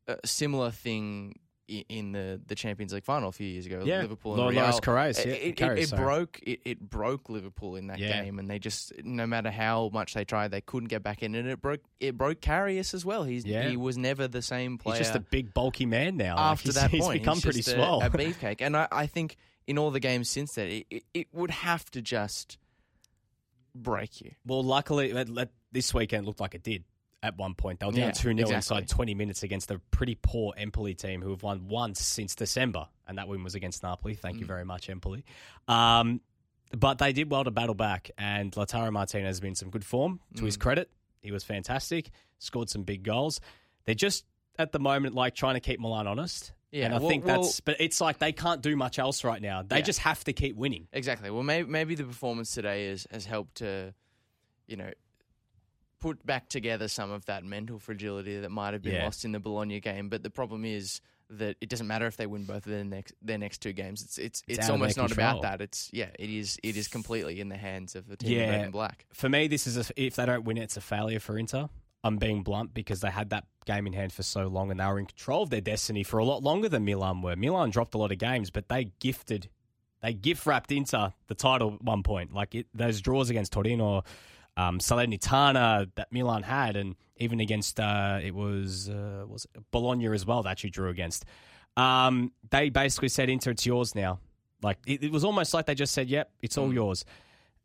[0.08, 3.84] a similar thing i- in the, the Champions League final a few years ago.
[3.86, 4.02] Yeah.
[4.02, 4.62] Liverpool and Lo- Real.
[4.62, 6.04] Loris Karius, yeah, It, it, Karius, it sorry.
[6.04, 8.24] broke it, it broke Liverpool in that Yeah.
[8.24, 11.36] game, and they just no matter how much they tried, they couldn't get back in,
[11.36, 13.24] and it broke it broke Karius as well.
[13.24, 13.70] He's Yeah.
[13.70, 16.36] he was never the same player He's just a big, bulky man now.
[16.36, 17.22] Like, after he's, that he's point.
[17.22, 18.02] become he's pretty just a- swell.
[18.02, 21.28] A, beefcake, and I, I think in all the games since then, it, it, it
[21.32, 22.58] would have to just
[23.76, 24.32] break you.
[24.46, 26.84] well, luckily, let, let- this weekend looked like it did
[27.24, 27.80] at one point.
[27.80, 28.56] They were down Yeah, 2 0 exactly.
[28.56, 32.88] inside 20 minutes against a pretty poor Empoli team who have won once since December,
[33.08, 34.16] and that win was against Napoli.
[34.16, 34.40] Thank Mm.
[34.42, 35.24] you very much, Empoli.
[35.68, 36.22] Um,
[36.76, 39.86] but they did well to battle back, and Lautaro Martinez has been in some good
[39.86, 40.20] form.
[40.36, 40.46] To Mm.
[40.46, 40.90] his credit,
[41.22, 43.40] he was fantastic, scored some big goals.
[43.86, 44.26] They're just
[44.58, 46.54] at the moment like trying to keep Milan honest.
[46.72, 47.60] Yeah, and I well- think well- that's.
[47.60, 49.62] But it's like they can't do much else right now.
[49.62, 49.82] They Yeah.
[49.82, 50.88] just have to keep winning.
[50.94, 51.30] Exactly.
[51.30, 53.94] Well, maybe maybe the performance today has has helped to,
[54.68, 54.92] you know,
[56.02, 59.06] put back together some of that mental fragility that might have been Yeah.
[59.06, 60.10] lost in the Bologna game.
[60.10, 63.14] But the problem is that it doesn't matter if they win both of their next
[63.22, 64.02] their next two games.
[64.02, 65.30] It's it's It's it's, almost not control.
[65.30, 65.62] about that.
[65.62, 68.50] It's yeah, it is it is completely in the hands of the team Yeah.
[68.50, 69.06] red and black.
[69.14, 71.70] for me, this is a, if they don't win it, it's a failure for Inter.
[72.04, 74.86] I'm being blunt because they had that game in hand for so long and they
[74.88, 77.36] were in control of their destiny for a lot longer than Milan were.
[77.36, 79.50] Milan dropped a lot of games, but they gifted,
[80.02, 82.34] they gift wrapped Inter the title at one point.
[82.34, 84.04] Like it, those draws against Torino,
[84.58, 90.08] um, Salernitana that Milan had, and even against uh, it was uh, was it Bologna
[90.08, 90.44] as well.
[90.44, 91.26] That actually drew against.
[91.78, 94.20] Um, they basically said Inter, it's yours now.
[94.62, 97.06] Like it, it was almost like they just said, "Yep, it's all yours."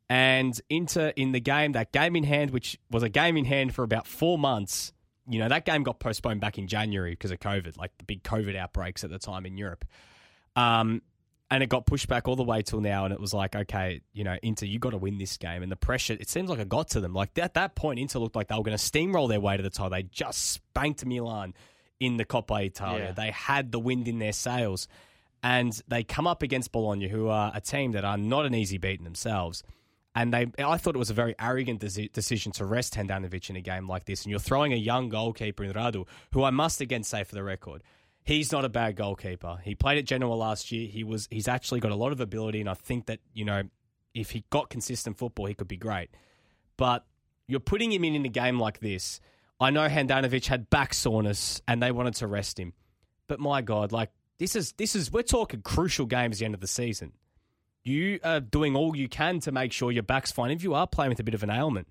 [0.09, 3.75] And Inter in the game, that game in hand, which was a game in hand
[3.75, 4.93] for about four months,
[5.29, 8.23] you know, that game got postponed back in January because of COVID, like the big
[8.23, 9.85] COVID outbreaks at the time in Europe.
[10.55, 11.03] Um,
[11.51, 14.01] and it got pushed back all the way till now, and it was like, okay,
[14.13, 16.17] you know, Inter, you got to win this game, and the pressure.
[16.19, 17.13] It seems like it got to them.
[17.13, 19.63] Like at that point, Inter looked like they were going to steamroll their way to
[19.63, 19.91] the title.
[19.91, 21.55] They just spanked Milan
[22.01, 23.07] in the Coppa Italia.
[23.07, 23.13] Yeah.
[23.13, 24.89] They had the wind in their sails,
[25.43, 28.79] and they come up against Bologna, who are a team that are not an easy
[28.79, 29.63] beat in themselves.
[30.17, 33.57] And they, I thought it was a very arrogant desi- decision to rest Handanovic in
[33.57, 34.23] a game like this.
[34.23, 37.43] And you're throwing a young goalkeeper in Radu, who I must again say for the
[37.43, 37.83] record,
[38.27, 39.59] he's not a bad goalkeeper.
[39.65, 40.87] He played at Genoa last year.
[40.87, 43.63] He was, he's actually got a lot of ability, and I think that you know,
[44.15, 46.11] if he got consistent football, he could be great.
[46.77, 47.07] But
[47.49, 49.21] you're putting him in in a game like this.
[49.59, 52.75] I know Handanovic had back soreness, and they wanted to rest him.
[53.27, 56.55] But my God, like this is this is we're talking crucial games at the end
[56.55, 57.13] of the season
[57.87, 60.51] you are doing all you can to make sure your back's fine.
[60.51, 61.87] If you are playing with a bit of an ailment,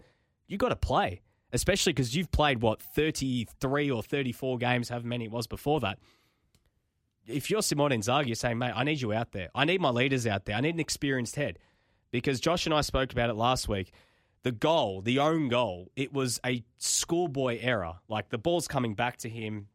[0.46, 1.22] you got to play,
[1.54, 5.48] especially because you've played what thirty three or thirty four games, however many it was
[5.48, 5.98] before that.
[7.28, 9.50] If you're Simone Inzaghi, you're saying, mate, I need you out there.
[9.56, 10.56] I need my leaders out there.
[10.56, 11.60] I need an experienced head.
[12.12, 13.92] Because Josh and I spoke about it last week.
[14.44, 17.96] The goal, the own goal, it was a schoolboy error.
[18.08, 19.68] Like the ball's coming back to him.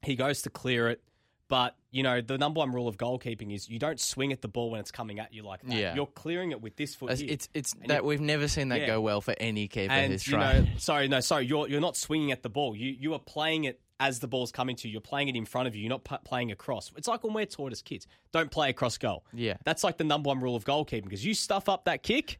[0.00, 1.02] He goes to clear it.
[1.48, 4.48] But, you know, the number one rule of goalkeeping is you don't swing at the
[4.48, 5.76] ball when it's coming at you like that.
[5.76, 5.94] Yeah.
[5.94, 7.10] You're clearing it with this foot.
[7.10, 7.30] It's here.
[7.30, 8.86] it's, it's that we've never seen that Yeah.
[8.86, 11.94] go well for any keeper and who's you know, sorry, no, sorry, you're you're not
[11.96, 12.74] swinging at the ball.
[12.74, 14.92] You you are playing it as the ball's coming to you.
[14.92, 15.82] You're playing it in front of you.
[15.82, 16.90] You're not p- playing across.
[16.96, 19.24] It's like when we're taught as kids, don't play across goal.
[19.32, 19.56] Yeah.
[19.64, 22.38] that's like the number one rule of goalkeeping because you stuff up that kick.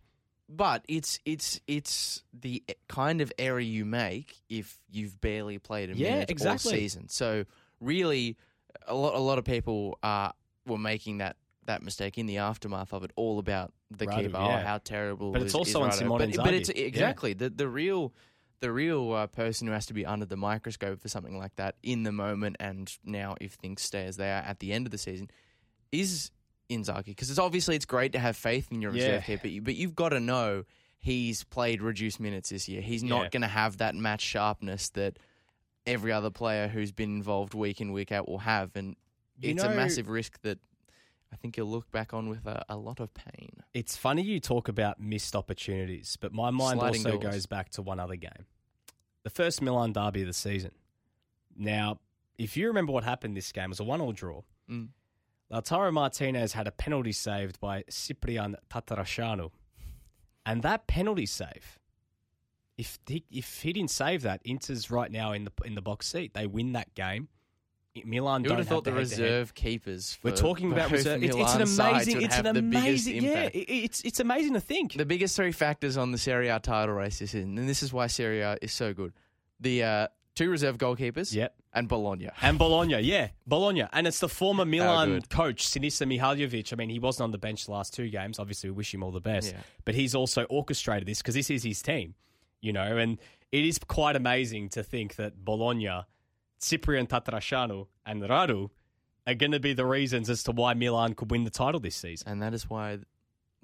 [0.48, 5.94] But it's it's it's the kind of error you make if you've barely played a
[5.96, 6.72] Yeah, minute exactly.
[6.72, 7.08] all season.
[7.08, 7.44] So
[7.80, 8.36] really,
[8.86, 10.30] a lot a lot of people uh,
[10.66, 11.36] were making that.
[11.66, 14.36] That mistake in the aftermath of it, all about the Radu, keeper.
[14.36, 14.58] yeah.
[14.62, 15.30] Oh, how terrible!
[15.30, 15.94] But is- it's also is on Radu.
[15.94, 16.76] Simone But, but it's Inzaghi.
[16.80, 16.86] Yeah.
[16.86, 18.12] exactly the the real
[18.62, 21.74] the real uh, person who has to be under the microscope for something like that
[21.82, 24.92] in the moment, and now if things stay as they are at the end of
[24.92, 25.28] the season,
[25.90, 26.30] is
[26.70, 29.16] Inzaghi because it's obviously it's great to have faith in your Yeah.
[29.16, 30.64] reserve keeper, but you've got to know
[30.98, 32.80] he's played reduced minutes this year.
[32.80, 33.28] He's not Yeah.
[33.30, 35.18] going to have that match sharpness that
[35.84, 38.94] every other player who's been involved week in week out will have, and
[39.40, 40.60] You it's know- a massive risk that
[41.32, 43.50] I think you'll look back on with a, a lot of pain.
[43.72, 47.34] It's funny you talk about missed opportunities, but my mind Sliding also doors.
[47.34, 48.46] goes back to one other game,
[49.22, 50.72] the first Milan derby of the season.
[51.56, 51.98] Now,
[52.38, 54.42] if you remember what happened this game, it was a one-all draw.
[54.70, 54.88] Mm.
[55.52, 59.50] Lautaro Martinez had a penalty saved by Ciprian Tatarusanu.
[60.44, 61.78] And that penalty save,
[62.78, 66.08] if he, if he didn't save that, Inter's right now in the in the box
[66.08, 66.34] seat.
[66.34, 67.28] They win that game.
[68.04, 70.18] Milan You don't would have thought the reserve keepers.
[70.22, 71.22] We're talking about reserve.
[71.22, 72.22] It's, it's an amazing.
[72.22, 73.22] It's an amazing.
[73.22, 74.94] Yeah, it- it's it's amazing to think.
[74.94, 77.92] The biggest three factors on the Serie A title race this season, and this is
[77.92, 79.12] why Serie A is so good:
[79.60, 81.54] the uh, two reserve goalkeepers, Yep.
[81.74, 82.30] and Bologna.
[82.40, 86.72] And Bologna, yeah, Bologna, and it's the former Milan coach Sinisa Mihajlovic.
[86.72, 88.38] I mean, he wasn't on the bench the last two games.
[88.38, 89.52] Obviously, we wish him all the best.
[89.52, 89.58] Yeah.
[89.84, 92.14] But he's also orchestrated this because this is his team,
[92.62, 92.96] you know.
[92.96, 93.18] And
[93.50, 95.90] it is quite amazing to think that Bologna,
[96.62, 98.70] Ciprian Tatarusanu, and Radu
[99.26, 101.96] are going to be the reasons as to why Milan could win the title this
[101.96, 102.28] season.
[102.28, 102.98] and that is why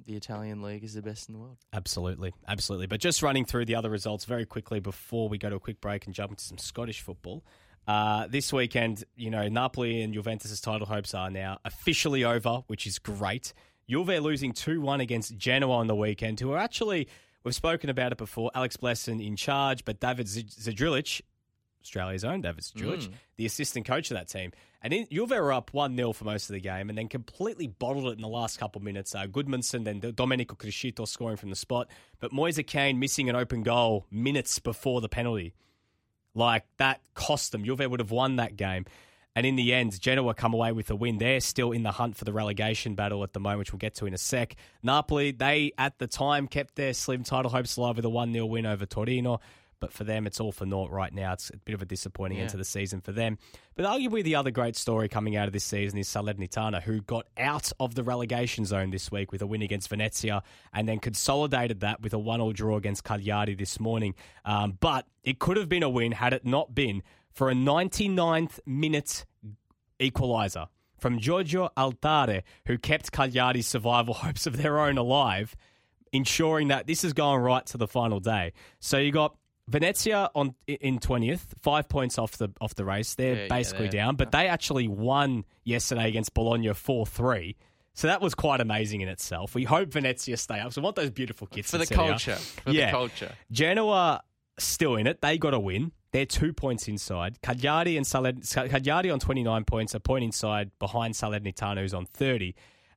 [0.07, 1.57] the Italian league is the best in the world.
[1.73, 2.87] Absolutely, absolutely.
[2.87, 5.81] But just running through the other results very quickly before we go to a quick
[5.81, 7.45] break and jump into some Scottish football.
[7.87, 12.87] Uh, this weekend, you know, Napoli and Juventus' title hopes are now officially over, which
[12.87, 13.53] is great.
[13.89, 17.09] Juve losing 2 1 against Genoa on the weekend, who are actually,
[17.43, 21.23] we've spoken about it before, Alex Blessin in charge, but David Z- Zdrilic,
[21.89, 24.53] Australia's own David Zdrilic, the assistant coach of that team.
[24.83, 27.67] And in, Juve were up 1 0 for most of the game and then completely
[27.67, 29.15] bottled it in the last couple of minutes.
[29.15, 31.89] Uh, Gudmundsson, then Domenico Criscito scoring from the spot,
[32.21, 35.55] but Moise Kean missing an open goal minutes before the penalty.
[36.35, 37.65] Like, that cost them.
[37.65, 38.85] Juve would have won that game.
[39.35, 41.19] And in the end, Genoa come away with a win.
[41.19, 43.95] They're still in the hunt for the relegation battle at the moment, which we'll get
[43.97, 44.57] to in a sec.
[44.83, 48.47] Napoli, they at the time kept their slim title hopes alive with a 1 0
[48.47, 49.41] win over Torino.
[49.81, 51.33] But for them, it's all for naught right now.
[51.33, 53.39] It's a bit of a disappointing end to the season for them.
[53.77, 57.27] But arguably, the other great story coming out of this season is Salernitana, who got
[57.37, 61.81] out of the relegation zone this week with a win against Venezia and then consolidated
[61.81, 64.15] that with a one-all draw against Cagliari this morning.
[64.45, 68.59] Um, but it could have been a win had it not been for a 99th
[68.67, 69.25] minute
[70.01, 70.67] equaliser
[70.99, 75.55] from Giorgio Altare, who kept Cagliari's survival hopes of their own alive,
[76.13, 78.53] ensuring that this is going right to the final day.
[78.81, 79.37] So you got
[79.69, 83.15] Venezia on in twentieth, five points off the off the race.
[83.15, 87.57] They're Yeah, yeah, basically they're- down, but they actually won yesterday against Bologna four three.
[87.95, 89.55] So that was quite amazing in itself.
[89.57, 90.73] We hope Venezia stay up.
[90.73, 92.37] So we want those beautiful kids For the culture.
[92.37, 92.87] For Yeah.
[92.87, 93.33] the culture.
[93.51, 94.23] Genoa
[94.59, 95.21] still in it.
[95.21, 95.91] They got a win.
[96.13, 97.43] They're two points inside.
[97.43, 102.55] Cagliari and Saled, Cagliari on 29 points, a point inside behind Salernitana, who's on 30.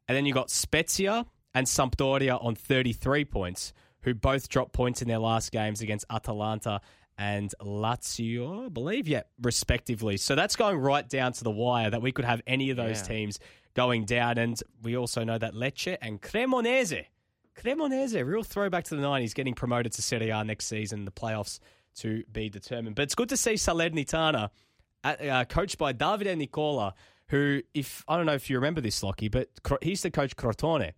[0.08, 5.08] And then you've got Spezia and Sampdoria on 33 points, who both dropped points in
[5.08, 6.82] their last games against Atalanta
[7.18, 10.18] and Lazio, I believe, yeah, respectively.
[10.18, 13.02] So that's going right down to the wire that we could have any of those
[13.02, 13.08] Yeah.
[13.08, 13.40] teams
[13.76, 14.38] going down.
[14.38, 17.06] And we also know that Lecce and Cremonese,
[17.56, 21.60] Cremonese, real throwback to the 90s, getting promoted to Serie A next season, the playoffs
[21.96, 22.96] to be determined.
[22.96, 24.50] But it's good to see Salernitana,
[25.04, 26.94] uh, uh, coached by Davide Nicola,
[27.28, 29.50] who, if I don't know if you remember this, Lockie, but
[29.82, 30.92] he's the coach Crotone.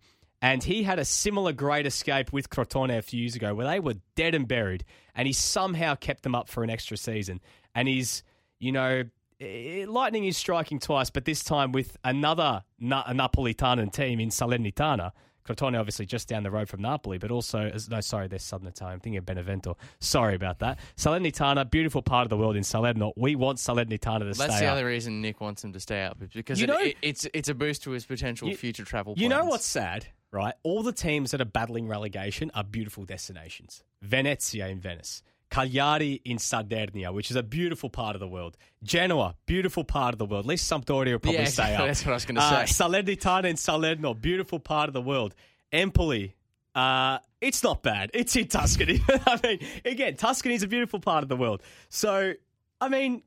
[0.44, 3.80] And he had a similar great escape with Crotone a few years ago where they
[3.80, 4.84] were dead and buried.
[5.14, 7.40] And he somehow kept them up for an extra season.
[7.74, 8.22] And he's,
[8.58, 9.04] you know,
[9.40, 14.28] eh, lightning is striking twice, but this time with another Na- a Napolitanan team in
[14.28, 15.12] Salernitana.
[15.46, 18.94] Crotone, obviously, just down the road from Napoli, but also, no, sorry, they're Southern Italian.
[18.94, 19.76] I'm thinking of Benevento.
[20.00, 20.78] Sorry about that.
[20.96, 23.12] Salernitana, beautiful part of the world in Salerno.
[23.14, 24.72] We want Salernitana to That's stay the up.
[24.72, 27.48] other reason Nick wants him to stay up because You it, know- it, it's it's
[27.50, 29.14] a boost to his potential You- future travel.
[29.18, 30.54] You know what's sad, right?
[30.62, 33.82] All the teams that are battling relegation are beautiful destinations.
[34.02, 38.56] Venezia in Venice, Cagliari in Sardinia, which is a beautiful part of the world.
[38.82, 40.44] Genoa, beautiful part of the world.
[40.44, 41.76] At least Sampdoria will probably Yeah, stay exactly.
[41.76, 41.86] up.
[41.86, 42.84] That's what I was gonna Uh, say.
[42.84, 45.34] Salernitana in Salerno, beautiful part of the world.
[45.72, 46.34] Empoli,
[46.74, 48.10] uh, it's not bad.
[48.14, 49.00] It's in Tuscany.
[49.08, 51.62] I mean, again, Tuscany is a beautiful part of the world.
[51.88, 52.32] So,
[52.80, 53.22] I mean,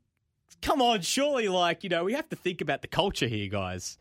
[0.61, 3.97] come on, surely, like, you know, we have to think about the culture here, guys.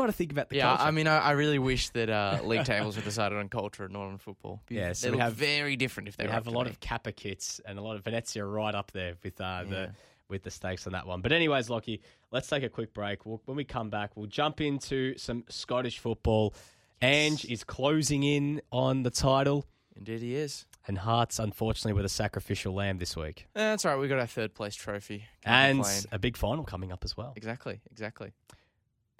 [0.00, 0.82] Got to think about the Yeah, culture.
[0.84, 3.92] I mean, I, I really wish that uh, league tables were decided on culture and
[3.92, 4.62] not on football.
[4.70, 6.70] Yeah, so they we look have- very different if they we have a lot me.
[6.70, 9.70] of Kappa kits and a lot of Venezia right up there with uh, Yeah.
[9.70, 9.92] the
[10.30, 11.20] with the stakes on that one.
[11.20, 13.26] But anyways, Lockie, let's take a quick break.
[13.26, 16.54] We'll, when we come back, we'll jump into some Scottish football.
[17.02, 19.64] Ange is closing in on the title,
[19.96, 20.66] Indeed, he is.
[20.86, 23.96] and Hearts, unfortunately, with a sacrificial lamb this week, Eh, that's right.
[23.96, 25.24] We got our third place trophy.
[25.44, 27.32] Can't and a big final coming up as well.
[27.36, 28.32] exactly, exactly.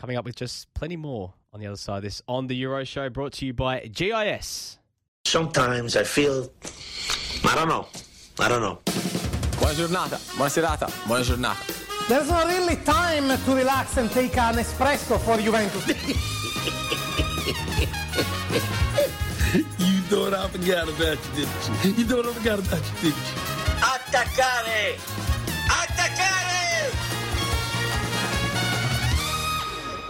[0.00, 2.84] Coming up with just plenty more on the other side of this on the Euro
[2.84, 4.78] Show, brought to you by GIS.
[5.26, 6.50] Sometimes I feel,
[7.44, 7.86] I don't know,
[8.38, 8.78] I don't know.
[9.58, 11.74] Buona giornata, buona serata, buona giornata.
[12.08, 15.84] There's not really time to relax and take an espresso for Juventus.
[19.52, 21.92] You thought I forgot about you, didn't you?
[21.92, 23.40] You thought I forgot about you, didn't you?
[23.82, 24.94] Attaccare!
[24.94, 25.49] Attaccare!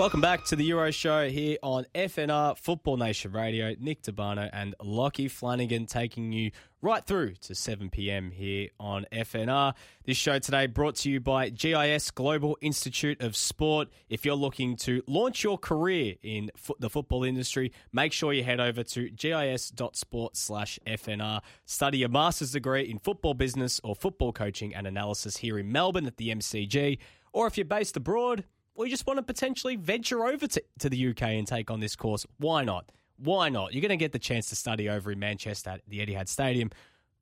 [0.00, 3.74] Welcome back to the Euro Show here on FNR Football Nation Radio.
[3.78, 8.30] Nick Tabano and Lockie Flanagan taking you right through to 7 p.m.
[8.30, 9.74] here on FNR.
[10.06, 13.88] This show today brought to you by GIS Global Institute of Sport.
[14.08, 18.42] If you're looking to launch your career in fo- the football industry, make sure you
[18.42, 21.42] head over to gis.sport slash FNR.
[21.66, 26.06] Study a master's degree in football business or football coaching and analysis here in Melbourne
[26.06, 26.96] at the MCG.
[27.34, 28.44] Or if you're based abroad,
[28.80, 31.80] or you just want to potentially venture over to, to the UK and take on
[31.80, 32.86] this course, why not?
[33.18, 33.74] Why not?
[33.74, 36.70] You're going to get the chance to study over in Manchester at the Etihad Stadium,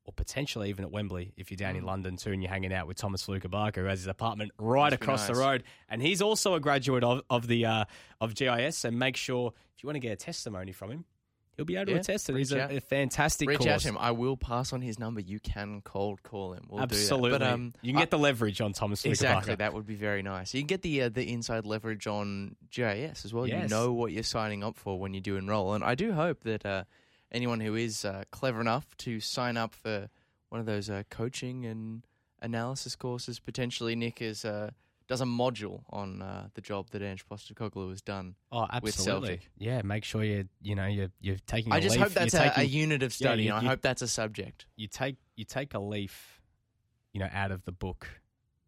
[0.04, 2.86] or potentially even at Wembley if you're down in London too and you're hanging out
[2.86, 5.64] with Thomas Luca Barker, who has his apartment right be across the road.
[5.88, 7.84] And he's also a graduate of, of the uh,
[8.20, 8.84] of GIS.
[8.84, 11.06] And make sure if you want to get a testimony from him,
[11.58, 12.36] he'll be able to Yeah, attest it.
[12.36, 13.68] He's a, a fantastic Reach course.
[13.70, 13.98] out to him.
[13.98, 15.20] I will pass on his number.
[15.20, 16.64] You can cold call him.
[16.70, 17.30] We'll Absolutely.
[17.30, 17.38] do that.
[17.40, 19.56] But um, you can get I- the leverage on Thomas exactly.
[19.56, 20.54] That would be very nice.
[20.54, 23.46] You can get the uh, the inside leverage on GIS as well.
[23.46, 26.44] You know what you're signing up for when you do enroll, and I do hope
[26.44, 26.84] that uh,
[27.30, 30.08] anyone who is uh, clever enough to sign up for
[30.48, 32.06] one of those uh, coaching and
[32.40, 34.46] analysis courses, potentially Nick is.
[35.08, 38.34] Does a module on uh, the job that Ange Postecoglou has done.
[38.52, 39.28] Oh, with absolutely.
[39.28, 39.48] Celtic.
[39.58, 41.72] Yeah, make sure you you know you're you're taking.
[41.72, 43.68] I just leaf, hope that's a, a unit of Yeah, study, you- and I you-
[43.70, 44.66] hope that's a subject.
[44.76, 46.42] you take you take a leaf,
[47.14, 48.06] you know, out of the book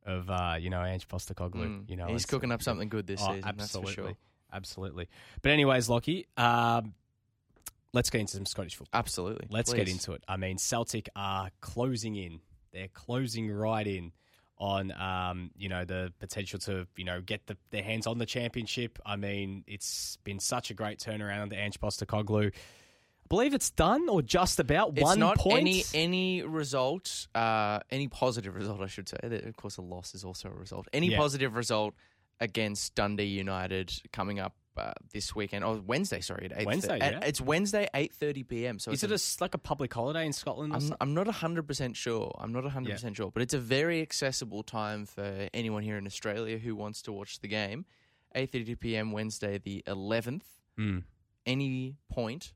[0.07, 1.53] of uh, you know Ange Postecoglou.
[1.66, 1.90] Mm.
[1.90, 3.44] You know, he's cooking up something good this Oh, season.
[3.46, 4.16] absolutely, sure.
[4.50, 5.09] absolutely.
[5.42, 6.94] But anyways, Lockie, um,
[7.92, 8.98] let's get into some Scottish football.
[8.98, 9.46] Absolutely.
[9.50, 10.24] Let's get into it.
[10.26, 12.40] I mean, Celtic are closing in.
[12.72, 14.12] They're closing right in
[14.61, 18.27] on um, you know the potential to you know get the, their hands on the
[18.27, 18.99] championship.
[19.05, 22.48] I mean, it's been such a great turnaround under Ange Postecoglou.
[22.52, 25.61] I believe it's done or just about It's one not point.
[25.61, 29.17] any any result, uh, any positive result, I should say.
[29.23, 30.87] Of course, a loss is also a result.
[30.92, 31.17] Any Yeah.
[31.17, 31.94] positive result
[32.40, 36.66] against Dundee United coming up uh, this weekend, or Wednesday, sorry, at eight.
[36.66, 37.21] Wednesday, at- yeah.
[37.25, 38.79] it's Wednesday, eight thirty p.m.
[38.79, 40.73] So Is it a- like a public holiday in Scotland?
[40.75, 40.94] I'm?
[41.00, 42.35] I'm not 100% sure.
[42.38, 46.58] I'm not 100% sure, but it's a very accessible time for anyone here in Australia
[46.58, 47.85] who wants to watch the game.
[48.35, 49.12] 8:30 p.m.
[49.12, 50.42] Wednesday the 11th.
[50.79, 51.02] Mm.
[51.46, 52.52] Any point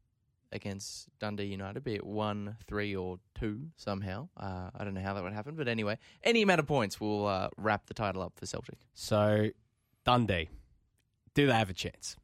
[0.52, 4.28] against Dundee United, be it one, three, or two somehow.
[4.36, 7.26] Uh, I don't know how that would happen, but anyway, any amount of points will
[7.26, 8.78] uh, wrap the title up for Celtic.
[8.92, 9.50] So,
[10.04, 10.48] Dundee,
[11.35, 12.16] do they have a chance?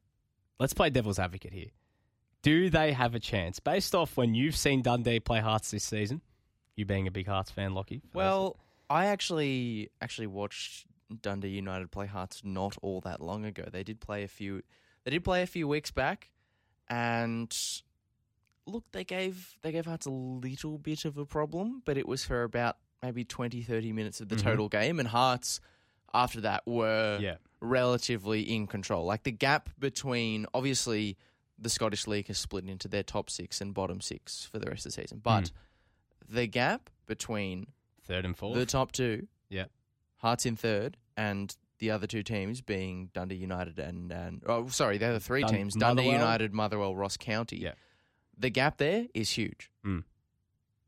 [0.58, 1.70] Let's play devil's advocate here.
[2.42, 6.22] Do they have a chance based off when you've seen Dundee play Hearts this season?
[6.76, 8.02] You being a big Hearts fan, Lockie.
[8.14, 8.56] Well,
[8.88, 10.86] I actually actually watched
[11.22, 13.64] Dundee United play Hearts not all that long ago.
[13.70, 14.62] They did play a few.
[15.04, 16.30] They did play a few weeks back,
[16.88, 17.54] and
[18.66, 22.24] look, they gave they gave Hearts a little bit of a problem, but it was
[22.24, 24.42] for about maybe 20, 30 minutes of the Mhm.
[24.42, 25.60] total game, and Hearts
[26.12, 27.36] after that were Yeah.
[27.60, 29.04] relatively in control.
[29.04, 31.16] Like the gap between obviously
[31.58, 34.86] the Scottish League has split into their top six and bottom six for the rest
[34.86, 35.52] of the season, but
[36.28, 37.66] the gap between
[38.04, 38.54] third and fourth.
[38.56, 39.66] the top two, Yeah.
[40.16, 44.98] Hearts in third, and the other two teams being Dundee United and and oh sorry,
[44.98, 46.20] the other three Dun- teams Dundee Motherwell.
[46.20, 47.56] United, Motherwell, Ross County.
[47.58, 47.74] Yeah.
[48.38, 49.70] the gap there is huge.
[49.84, 50.04] Mm.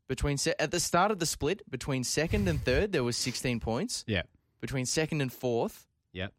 [0.07, 3.59] Between se- at the start of the split between second and third, there was sixteen
[3.59, 4.03] points.
[4.07, 4.23] yeah.
[4.63, 6.31] Between second and fourth, Yep.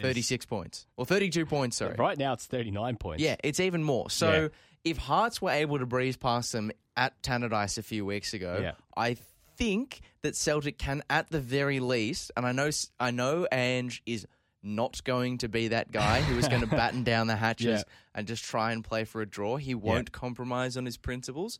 [0.00, 1.76] thirty six points or thirty two points.
[1.76, 3.22] Sorry, Right now it's 39 points.
[3.22, 4.08] yeah, it's even more.
[4.08, 4.48] So Yeah.
[4.92, 8.72] if Hearts were able to breeze past them at Tannadice a few weeks ago, Yeah.
[8.96, 9.18] I
[9.58, 14.26] think that Celtic can, at the very least, and I know I know Ange is
[14.62, 17.92] not going to be that guy who is going to batten down the hatches Yeah.
[18.14, 19.58] and just try and play for a draw.
[19.58, 21.58] He won't compromise on his principles.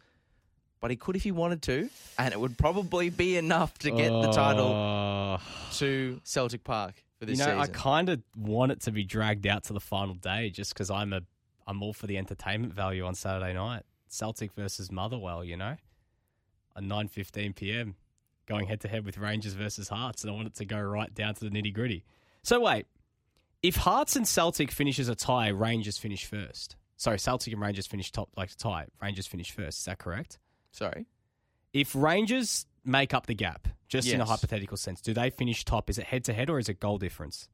[0.85, 4.11] But he could if he wanted to, and it would probably be enough to get
[4.11, 5.39] the title Uh,
[5.77, 7.53] to Celtic Park for this season.
[7.53, 7.81] you know, I season.
[7.81, 11.15] kind of want it to be dragged out to the final day just because I'm
[11.15, 11.23] a
[11.67, 13.85] I'm all for the entertainment value on Saturday night.
[14.09, 15.79] Celtic versus Motherwell, you know,
[16.77, 17.95] at 9:15 p.m.
[18.45, 21.15] going head to head with Rangers versus Hearts, and I want it to go right
[21.15, 22.05] down to the nitty gritty.
[22.43, 22.85] So wait,
[23.63, 26.77] if Hearts and Celtic finishes a tie, Rangers finish first.
[26.99, 28.89] Sorry, Celtic and Rangers finish top like a tie.
[29.01, 29.79] Rangers finish first.
[29.79, 30.39] Is that correct?
[30.75, 31.07] Sorry.
[31.73, 34.29] If Rangers make up the gap, just in a Yes.
[34.29, 35.89] hypothetical sense, do they finish top?
[35.89, 37.49] Is it head to head or is it goal difference?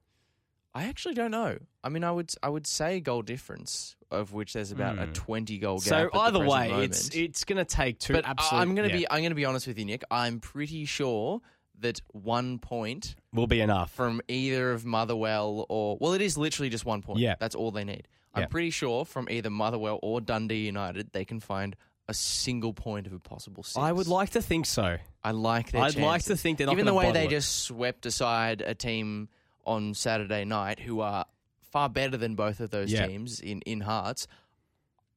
[0.74, 1.58] I actually don't know.
[1.84, 5.12] I mean, I would I would say goal difference, of which there's about a Hmm.
[5.12, 5.84] twenty goal gap.
[5.88, 6.90] So at the either present way, moment.
[6.92, 8.60] it's it's going to take two But I- absolute.
[8.60, 10.02] I'm gonna yeah, be I'm gonna be honest with you, Nick.
[10.10, 11.40] I'm pretty sure
[11.80, 13.90] that one point will be enough.
[13.90, 17.18] from either of Motherwell or well, it is literally just one point.
[17.18, 17.34] Yeah.
[17.40, 18.06] that's all they need.
[18.32, 18.46] I'm Yeah.
[18.46, 21.74] pretty sure from either Motherwell or Dundee United, they can find
[22.10, 23.76] a single point of a possible six.
[23.76, 24.98] I would like to think so.
[25.24, 27.30] I like their I'd like to think they're not Even the way they it.
[27.30, 29.28] just swept aside a team
[29.64, 31.24] on Saturday night who are
[31.70, 33.06] far better than both of those Yeah.
[33.06, 34.26] teams in, in Hearts.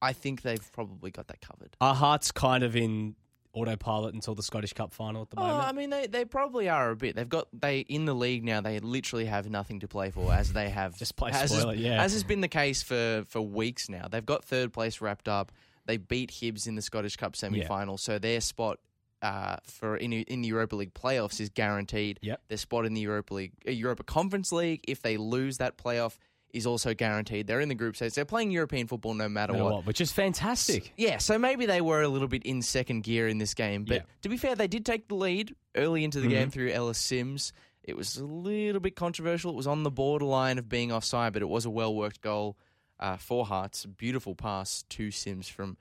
[0.02, 1.76] I think they've probably got that covered.
[1.82, 3.16] Our hearts kind of in
[3.54, 5.68] autopilot until the Scottish Cup final at the Oh, moment.
[5.68, 7.16] I mean, they, they probably are a bit.
[7.16, 8.62] They've got they in the league now.
[8.62, 11.80] They literally have nothing to play for, as they have Just play as spoil has,
[11.80, 12.04] yeah.
[12.04, 14.08] as has been the case for for weeks now.
[14.10, 15.52] They've got third place wrapped up.
[15.86, 18.80] They beat Hibs in the Scottish Cup semi final, so their spot
[19.22, 22.20] uh, for in in the Europa League playoffs is guaranteed.
[22.22, 22.42] Yep.
[22.50, 26.18] Their spot in the Europa League, uh, Europa Conference League, if they lose that playoff,
[26.54, 27.48] is also guaranteed.
[27.48, 28.14] They're in the group stage.
[28.14, 29.74] They're playing European football no matter know what.
[29.74, 30.94] what, which is fantastic.
[30.98, 33.86] Yeah, so maybe they were a little bit in second gear in this game.
[33.86, 34.02] But Yeah.
[34.24, 36.32] to be fair, they did take the lead early into the Mhm.
[36.32, 37.54] game through Ellis Sims.
[37.84, 39.52] It was a little bit controversial.
[39.52, 42.58] It was on the borderline of being offside, but it was a well worked goal
[43.00, 43.86] uh, for Hearts.
[43.86, 45.78] Beautiful pass to Sims from,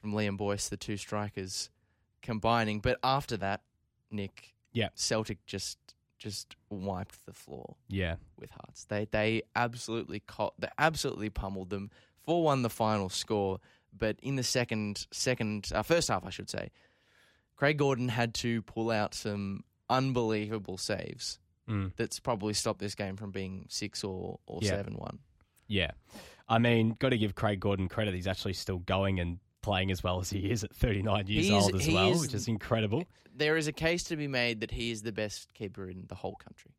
[0.00, 1.70] from Liam Boyce, the two strikers
[2.22, 2.80] combining.
[2.80, 3.62] But after that,
[4.10, 4.88] Nick, Yeah.
[4.94, 5.78] Celtic just
[6.16, 8.16] just wiped the floor Yeah.
[8.38, 8.84] with Hearts.
[8.84, 11.90] They they absolutely co- they absolutely pummeled them.
[12.22, 13.60] Four one the final score,
[13.92, 16.70] but in the second second uh, first half, I should say,
[17.56, 21.38] Craig Gordon had to pull out some unbelievable saves.
[21.68, 21.92] Mm.
[21.96, 24.70] That's probably stopped this game from being six or or Yeah.
[24.70, 25.18] seven one.
[25.66, 25.90] Yeah.
[26.48, 28.14] I mean, got to give Craig Gordon credit.
[28.14, 31.52] He's actually still going and playing as well as he is at 39 years is-
[31.52, 33.04] old as well, is- which is incredible.
[33.36, 36.14] There is a case to be made that he is the best keeper in the
[36.14, 36.70] whole country.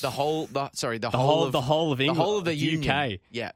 [0.00, 2.38] The whole, the, sorry, the, The whole, whole, of the whole of England, the whole
[2.38, 2.90] of the union.
[2.90, 3.20] UK.
[3.30, 3.52] Yeah,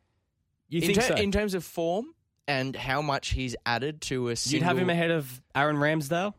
[0.68, 1.22] You in, think ter- so?
[1.22, 2.14] in terms of form
[2.46, 4.58] and how much he's added to a single.
[4.60, 6.34] You'd have him ahead of Aaron Ramsdale?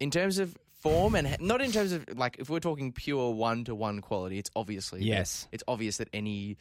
[0.00, 3.64] in terms of form and not in terms of like if we're talking pure one
[3.64, 5.48] to one quality, it's obviously Yes.
[5.52, 6.56] it's obvious that any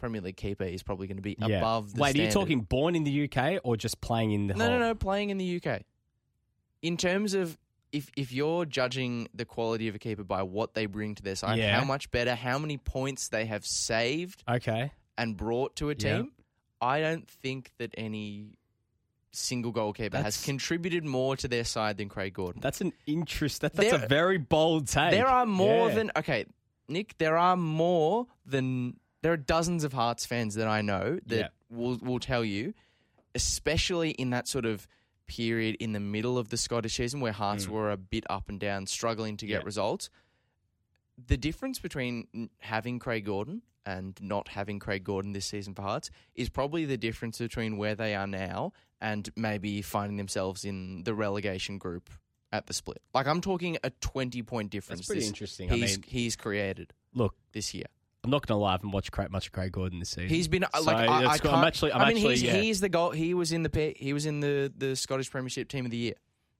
[0.00, 1.58] Premier League keeper is probably going to be Yeah.
[1.58, 1.94] above.
[1.94, 2.32] the Wait, are you standard.
[2.32, 4.78] talking born in the UK or just playing in the No, whole?
[4.78, 5.82] no, no, playing in the UK.
[6.82, 7.58] In terms of
[7.92, 11.34] if if you're judging the quality of a keeper by what they bring to their
[11.34, 11.78] side, Yeah.
[11.78, 14.92] how much better, how many points they have saved Okay.
[15.18, 16.18] and brought to a Yeah.
[16.18, 16.32] team,
[16.80, 18.56] I don't think that any
[19.32, 22.60] single goalkeeper has contributed more to their side than Craig Gordon.
[22.62, 23.60] That's an interest.
[23.62, 25.10] That, that's There- a very bold take.
[25.10, 25.94] There are more Yeah.
[25.94, 26.44] than okay,
[26.88, 27.18] Nick.
[27.18, 31.48] There are more than there are dozens of Hearts fans that I know that Yeah.
[31.70, 32.74] will will tell you
[33.34, 34.88] especially in that sort of
[35.28, 37.70] period in the middle of the Scottish season where Hearts Mm.
[37.70, 39.64] were a bit up and down, struggling to get Yeah.
[39.66, 40.10] results.
[41.16, 45.82] The difference between n- having Craig Gordon and not having Craig Gordon this season for
[45.82, 51.04] Hearts is probably the difference between where they are now and maybe finding themselves in
[51.04, 52.10] the relegation group
[52.50, 53.00] at the split.
[53.14, 55.02] Like I'm talking a 20 point difference.
[55.02, 55.70] That's pretty interesting.
[55.70, 57.86] I He's mean- he's created Look, this year.
[58.22, 58.70] I'm not going to lie.
[58.70, 60.28] I haven't watched Craig, much of Craig Gordon this season.
[60.28, 61.54] He's been uh, So like I, I can't.
[61.54, 61.92] I'm actually.
[61.92, 62.34] I'm I mean, actually.
[62.34, 62.56] he's, yeah.
[62.56, 63.10] he's the goal.
[63.10, 66.14] He was in the he was in the, the Scottish Premiership Team of the Year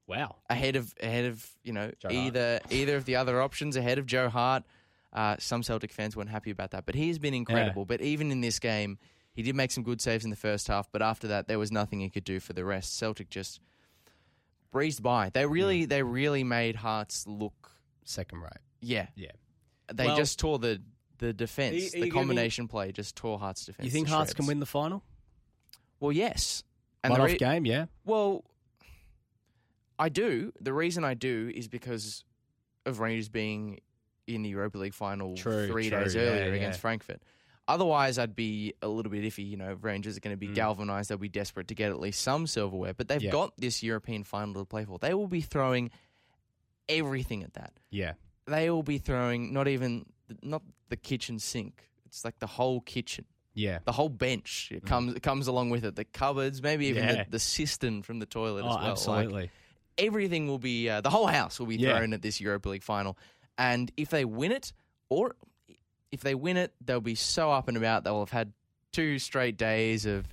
[0.06, 0.36] wow.
[0.48, 2.14] ahead of ahead of you know Joe Hart.
[2.14, 4.64] either either of the other options ahead of Joe Hart.
[5.12, 7.84] Uh, some Celtic fans weren't happy about that, but he's been incredible.
[7.84, 8.96] But even in this game,
[9.32, 10.90] he did make some good saves in the first half.
[10.92, 12.96] But after that, there was nothing he could do for the rest.
[12.96, 13.60] Celtic just
[14.70, 15.30] breezed by.
[15.30, 17.72] They really they really made Hearts look.
[18.04, 18.52] Second rate.
[18.80, 19.32] Yeah, Yeah.
[19.92, 20.80] they Well- just tore the
[21.20, 21.74] the defense.
[21.74, 23.84] Are you- are you the giving me- combination play just tore Hearts defense.
[23.84, 24.48] You think to Hearts can shreds.
[24.48, 25.04] win the final?
[26.00, 26.64] Well, yes.
[27.04, 27.86] And One off re- game, yeah.
[28.04, 28.44] Well,
[29.98, 30.52] I do.
[30.60, 32.24] The reason I do is because
[32.86, 33.80] of Rangers being
[34.26, 36.54] in the Europa League final True, three true, days yeah, earlier yeah.
[36.54, 37.22] against Frankfurt.
[37.68, 39.48] Otherwise, I'd be a little bit iffy.
[39.48, 40.54] You know, Rangers are going to be Mm.
[40.54, 41.08] galvanised.
[41.10, 43.30] They'll be desperate to get at least some silverware, but they've Yeah.
[43.30, 44.98] got this European final to play for.
[44.98, 45.90] They will be throwing
[46.88, 47.72] everything at that.
[47.90, 48.14] Yeah.
[48.46, 50.06] They will be throwing not even
[50.42, 51.88] not the kitchen sink.
[52.06, 53.24] It's like the whole kitchen
[53.54, 53.78] Yeah.
[53.84, 55.96] the whole bench it comes it comes along with it.
[55.96, 57.08] The cupboards, maybe even Mm.
[57.16, 57.24] Yeah.
[57.24, 58.82] the, the cistern from the toilet Oh, as well.
[58.82, 59.50] Like, absolutely.
[59.98, 61.96] everything will be uh, the whole house will be Yeah.
[61.98, 63.16] thrown at this Europa League final.
[63.58, 64.72] And if they win it,
[65.08, 65.36] or
[66.10, 68.04] if they win it, they'll be so up and about.
[68.04, 68.52] They'll have had
[68.92, 70.26] two straight days of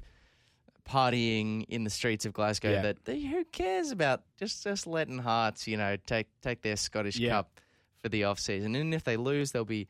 [0.87, 2.71] partying in the streets of Glasgow.
[2.71, 2.81] Yeah.
[2.81, 7.17] That they, who cares about just just letting Hearts, you know, take take their Scottish
[7.17, 7.31] Yeah.
[7.31, 7.59] Cup
[8.07, 8.73] for the off season.
[8.75, 9.87] And if they lose, they'll be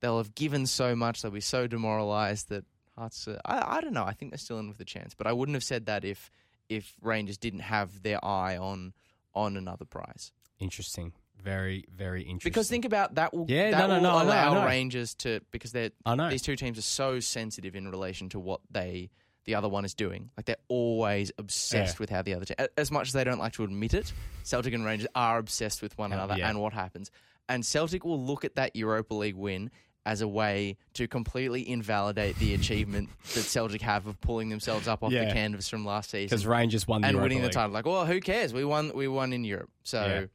[0.00, 1.20] they'll have given so much.
[1.20, 2.64] They'll be so demoralised that
[2.96, 3.28] Hearts.
[3.28, 4.04] Uh, I I don't know.
[4.04, 6.30] I think they're still in with a chance, but I wouldn't have said that if
[6.68, 8.92] if Rangers didn't have their eye on
[9.34, 10.32] on another prize.
[10.58, 11.12] Interesting.
[11.40, 12.50] Very, very interesting.
[12.50, 14.66] Because think about that will Yeah, that no, no, no, I know, I allow know.
[14.66, 16.28] Rangers to because they're I know.
[16.30, 19.10] these two teams are so sensitive in relation to what they
[19.44, 20.30] the other one is doing.
[20.36, 22.00] Like they're always obsessed Yeah.
[22.00, 22.56] with how the other team.
[22.76, 24.12] As much as they don't like to admit it,
[24.42, 26.50] Celtic and Rangers are obsessed with one another yeah.
[26.50, 27.10] and what happens.
[27.48, 29.70] And Celtic will look at that Europa League win
[30.06, 35.02] as a way to completely invalidate the achievement that Celtic have of pulling themselves up
[35.02, 35.26] off Yeah.
[35.26, 36.26] the canvas from last season.
[36.28, 37.72] because Rangers won the and Europa winning the title.
[37.72, 38.52] Like, well, who cares?
[38.54, 38.92] We won.
[38.94, 39.70] We won in Europe.
[39.82, 40.26] So Yeah.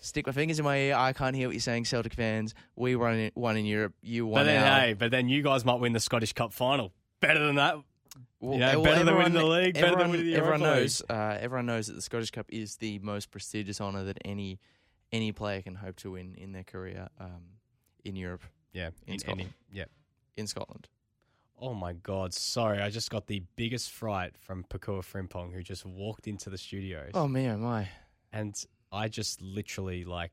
[0.00, 0.94] stick my fingers in my ear.
[0.96, 2.54] I can't hear what you're saying, Celtic fans.
[2.76, 3.94] We won in, won in Europe.
[4.02, 4.80] You won But then, out.
[4.82, 6.92] hey, but then you guys might win the Scottish Cup final.
[7.20, 7.76] Better than that.
[8.38, 10.74] Well, you know, well, better than winning the league, better than winning the everyone Europa
[10.74, 10.82] League.
[10.82, 11.02] knows.
[11.08, 14.60] Uh, everyone knows that the Scottish Cup is the most prestigious honour that any
[15.12, 17.42] any player can hope to win in their career um,
[18.04, 18.42] in Europe,
[18.72, 18.90] Yeah.
[19.06, 19.40] In in Scotland.
[19.42, 19.84] any- yeah.
[20.36, 20.88] in Scotland.
[21.58, 22.34] Oh my God!
[22.34, 26.58] Sorry, I just got the biggest fright from Pakua Frimpong, who just walked into the
[26.58, 27.88] studios, Oh me, oh my!
[28.30, 28.54] and
[28.92, 30.32] I just literally like,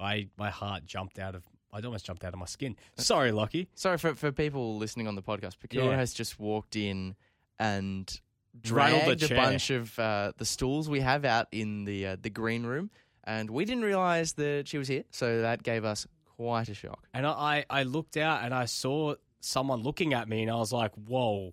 [0.00, 2.74] I my heart jumped out of, I almost jumped out of my skin.
[2.96, 3.68] Sorry, Lockie.
[3.76, 5.56] Sorry for for people listening on the podcast.
[5.58, 5.96] Pakua Yeah.
[5.96, 7.14] has just walked in
[7.60, 8.20] and
[8.60, 9.36] dragged a chair.
[9.36, 12.90] bunch of uh, the stools we have out in the uh, the green room,
[13.26, 16.06] and we didn't realise that she was here, so that gave us
[16.36, 17.06] quite a shock.
[17.14, 20.72] And I, I looked out and I saw someone looking at me, and I was
[20.72, 21.52] like, whoa.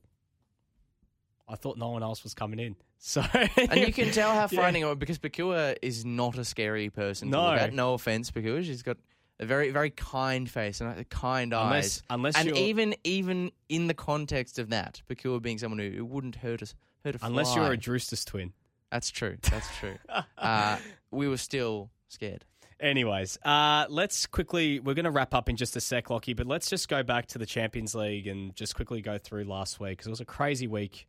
[1.48, 2.76] I thought no one else was coming in.
[3.06, 3.22] So
[3.58, 4.62] And you can tell how Yeah.
[4.62, 7.28] frightening it was because Pakua is not a scary person.
[7.32, 7.44] To No.
[7.50, 7.74] look at.
[7.74, 8.64] no offense, Pakua.
[8.64, 8.96] She's got
[9.42, 12.04] a very very kind face and uh, kind unless eyes.
[12.10, 16.06] unless And you're even even in the context of that, Pakua being someone who, who
[16.06, 17.28] wouldn't hurt us hurt a fly.
[17.28, 18.54] unless you're a Drewstus twin.
[18.94, 19.38] That's true.
[19.42, 19.96] That's true.
[20.38, 20.78] uh,
[21.10, 22.46] we were still scared.
[22.80, 24.80] Anyways, uh, let's quickly.
[24.80, 27.26] We're going to wrap up in just a sec, Lockie, but let's just go back
[27.28, 30.26] to the Champions League and just quickly go through last week because it was a
[30.26, 31.08] crazy week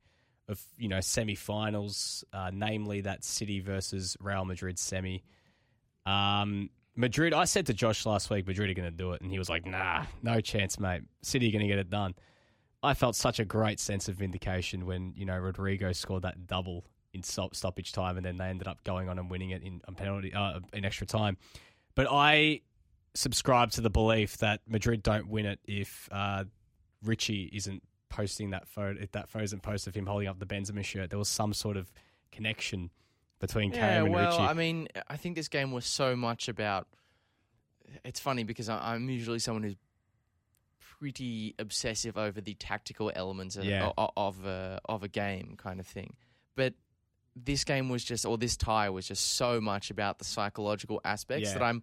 [0.48, 5.22] of you know semi-finals, uh, namely that City versus Real Madrid semi.
[6.06, 7.34] Um, Madrid.
[7.34, 9.50] I said to Josh last week, Madrid are going to do it, and he was
[9.50, 11.02] like, "Nah, no chance, mate.
[11.20, 12.14] City are going to get it done."
[12.82, 16.86] I felt such a great sense of vindication when you know Rodrygo scored that double
[17.14, 19.80] in stop, stoppage time, and then they ended up going on and winning it in
[19.96, 21.36] penalty uh, in extra time.
[21.94, 22.60] But I
[23.14, 26.44] subscribe to the belief that Madrid don't win it if uh,
[27.02, 29.00] Richie isn't posting that photo.
[29.00, 31.52] If that photo isn't posted of him holding up the Benzema shirt, there was some
[31.52, 31.92] sort of
[32.32, 32.90] connection
[33.40, 34.42] between Yeah, Cam and well, Richie.
[34.42, 36.88] I mean, I think this game was so much about.
[38.04, 39.76] It's funny because I- I'm usually someone who's
[40.98, 43.90] pretty obsessive over the tactical elements of Yeah.
[43.98, 46.14] of, of a of a game kind of thing,
[46.56, 46.74] but
[47.36, 51.48] this game was just, or this tie was just so much about the psychological aspects
[51.48, 51.54] Yeah.
[51.58, 51.82] that I'm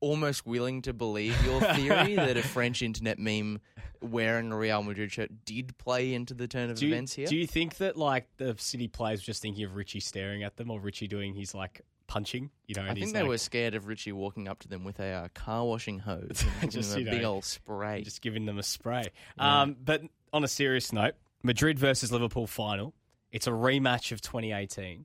[0.00, 3.60] almost willing to believe your theory that a French internet meme
[4.00, 7.26] wearing a Real Madrid shirt did play into the turn of Do you, events here.
[7.26, 10.56] do you think that like the City players were just thinking of Richie staring at
[10.56, 12.50] them or Richie doing his like punching?
[12.66, 15.00] You know, I think they like, were scared of Richie walking up to them with
[15.00, 18.00] a uh, car washing hose, and Just, a you big know, old spray.
[18.02, 19.04] just giving them a spray.
[19.38, 20.00] Um, but
[20.32, 22.94] on a serious note, Madrid versus Liverpool final.
[23.32, 25.04] It's a rematch of 2018.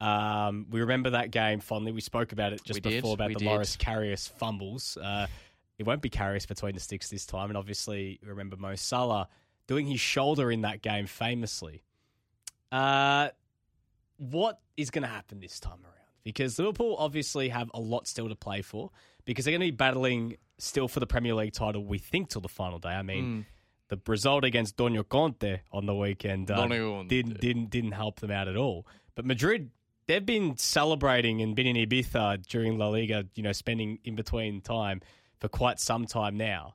[0.00, 1.90] Um, we remember that game fondly.
[1.92, 3.46] We spoke about it just We did, before about we the did.
[3.48, 4.96] Loris Karius fumbles.
[4.96, 5.26] Uh,
[5.78, 9.28] it won't be Karius between the sticks this time, and obviously remember Mo Salah
[9.66, 11.82] doing his shoulder in that game famously.
[12.70, 13.28] Uh,
[14.18, 15.92] what is going to happen this time around?
[16.24, 18.90] Because Liverpool obviously have a lot still to play for
[19.24, 22.40] because they're going to be battling still for the Premier League title, we think, till
[22.40, 22.88] the final day.
[22.90, 23.44] I mean, Mm.
[23.88, 28.48] The result against Donio Conte on the weekend uh, didn't, didn't, didn't help them out
[28.48, 28.86] at all.
[29.14, 29.70] But Madrid,
[30.06, 34.60] they've been celebrating and been in Ibiza during La Liga, you know, spending in between
[34.60, 35.02] time
[35.38, 36.74] for quite some time now.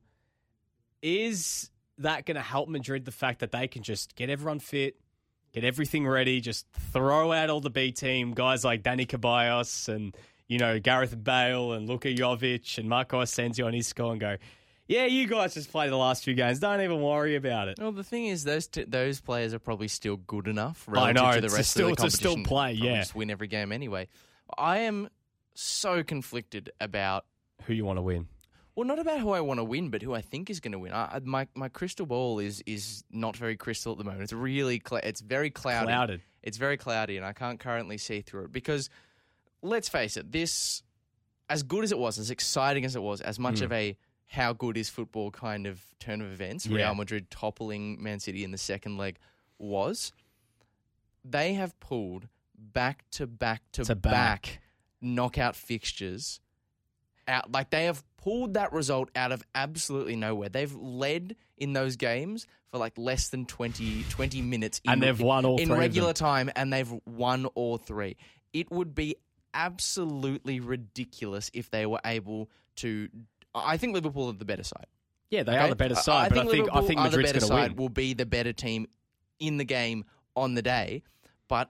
[1.01, 4.95] Is that going to help Madrid, the fact that they can just get everyone fit,
[5.53, 10.16] get everything ready, just throw out all the B team guys like Dani Ceballos and
[10.47, 14.38] you know Gareth Bale and Luka Jovic and Marco Asensio and Isco and go,
[14.92, 16.60] yeah, you guys just play the last few games.
[16.60, 17.80] Don't even worry about it.
[17.80, 21.32] Well, the thing is, those t- those players are probably still good enough I know,
[21.32, 22.98] to the rest still- of the to still play, yeah.
[22.98, 24.10] just win every game anyway.
[24.58, 25.10] I am
[25.54, 27.26] so conflicted about
[27.64, 28.28] Who you want to win?
[28.76, 30.80] well, not about who I want to win, but who I think is going to
[30.80, 30.92] win.
[30.92, 34.24] I, my my crystal ball is is not very crystal at the moment.
[34.24, 35.88] It's really cl- it's very cloudy.
[35.88, 36.22] Clouded.
[36.44, 38.89] It's very cloudy, and I can't currently see through it because
[39.62, 40.84] let's face it, this
[41.50, 43.66] as good as it was, as exciting as it was, as much hmm.
[43.66, 43.98] of a
[44.32, 46.78] how good is football kind of turn of events, Yeah.
[46.78, 49.18] Real Madrid toppling Man City in the second leg
[49.60, 50.14] was.
[51.24, 52.28] They have pulled
[52.58, 54.12] back to back to, To back.
[54.12, 54.60] back.
[55.02, 56.40] knockout fixtures
[57.28, 60.50] out like they have pulled that result out of absolutely nowhere.
[60.50, 65.20] They've led in those games for like less than 20, 20 minutes in, And they've
[65.20, 68.16] won all in three regular time and they've won all three.
[68.54, 69.16] It would be
[69.54, 73.10] absolutely ridiculous if they were able to
[73.54, 74.86] I think Liverpool are the better side.
[75.30, 75.62] Yeah, they okay?
[75.66, 77.72] are the better I- side, but I think I Liverpool think are the better side
[77.72, 77.78] win.
[77.78, 78.88] will be the better team
[79.39, 81.04] in the game on the day,
[81.47, 81.70] but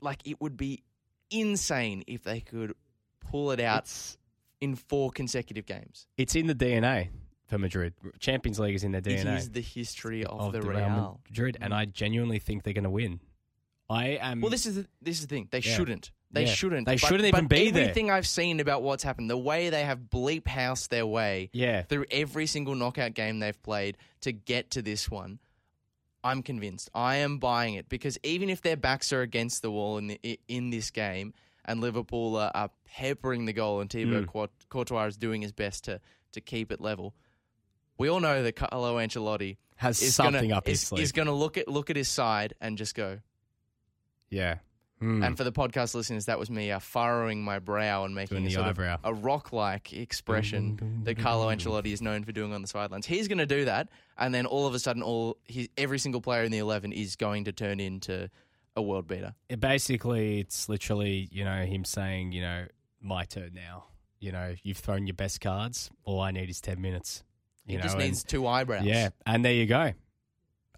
[0.00, 0.82] like it would be
[1.30, 2.74] insane if they could
[3.20, 4.18] pull it out It's,
[4.60, 6.06] in four consecutive games.
[6.16, 7.08] it's in the DNA
[7.46, 7.94] for Madrid.
[8.18, 11.20] Champions League is in their It DNA is the history of, the, Real Real.
[11.28, 11.76] Madrid, and mm.
[11.76, 13.20] I genuinely think they're going to win.
[13.88, 14.40] I am.
[14.40, 15.48] Well, this is the, this is the thing.
[15.50, 15.76] They Yeah.
[15.76, 16.12] shouldn't.
[16.32, 16.52] They Yeah.
[16.54, 16.86] shouldn't.
[16.86, 17.82] They But- shouldn't even be there.
[17.82, 21.82] Everything I've seen about what's happened, the way they have bleep house their way yeah.
[21.82, 25.38] through every single knockout game they've played to get to this one,
[26.24, 26.88] I'm convinced.
[26.94, 30.40] I am buying it because even if their backs are against the wall in the,
[30.48, 34.48] in this game and Liverpool are, are peppering the goal and Thibaut Mm.
[34.68, 36.00] Courtois is doing his best to
[36.32, 37.14] to keep it level,
[37.98, 41.02] we all know that Carlo Ancelotti Has is something gonna, up his is, sleeve.
[41.02, 43.18] is going to look at look at his side and just go.
[44.30, 44.58] yeah.
[45.02, 45.22] Hmm.
[45.22, 48.46] And for the podcast listeners, that was me uh, furrowing my brow and making Doing
[48.46, 48.94] a the sort eyebrow.
[48.94, 53.04] of a rock-like expression that Carlo Ancelotti is known for doing on the sidelines.
[53.04, 56.20] He's going to do that, and then all of a sudden, all he, every single
[56.20, 58.30] player in the eleven is going to turn into
[58.76, 59.34] a world beater.
[59.48, 62.66] It basically, it's literally, you know, him saying, you know,
[63.00, 63.86] my turn now.
[64.20, 65.90] You know, you've thrown your best cards.
[66.04, 67.24] All I need is 10 minutes.
[67.66, 68.84] He know, just and- needs two eyebrows.
[68.84, 69.92] Yeah, and there you go.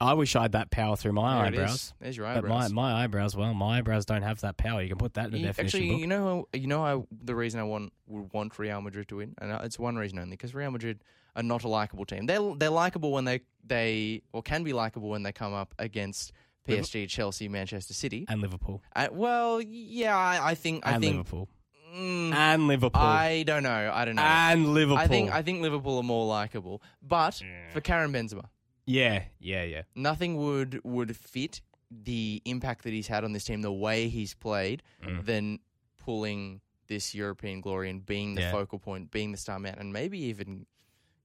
[0.00, 1.94] I wish I had that power through my There eyebrows.
[2.00, 2.72] There's your But my, eyebrows.
[2.72, 4.82] my eyebrows, well, my eyebrows don't have that power.
[4.82, 6.00] You can put that in the You- definition actually, book.
[6.00, 9.34] you know, you know, how the reason I want would want Real Madrid to win,
[9.38, 11.04] and it's one reason only because Real Madrid
[11.36, 12.26] are not a likable team.
[12.26, 16.32] They're they're likable when they they or can be likable when they come up against
[16.68, 18.24] PSG, Chelsea, Manchester City.
[18.28, 18.82] and Liverpool.
[18.96, 21.48] Uh, well, yeah, I, I think I and think Liverpool.
[21.94, 23.00] mm, And Liverpool.
[23.02, 23.90] I don't know.
[23.94, 24.22] I don't know.
[24.22, 24.98] and Liverpool.
[24.98, 27.40] I think I think Liverpool are more likable, but
[27.72, 28.44] for Karim Benzema,
[28.86, 29.82] yeah, yeah, yeah.
[29.94, 31.60] nothing would would fit
[31.90, 35.24] the impact that he's had on this team, the way he's played, Mm.
[35.24, 35.58] than
[35.98, 38.50] pulling this European glory and being the Yeah.
[38.52, 40.66] focal point, being the star man, and maybe even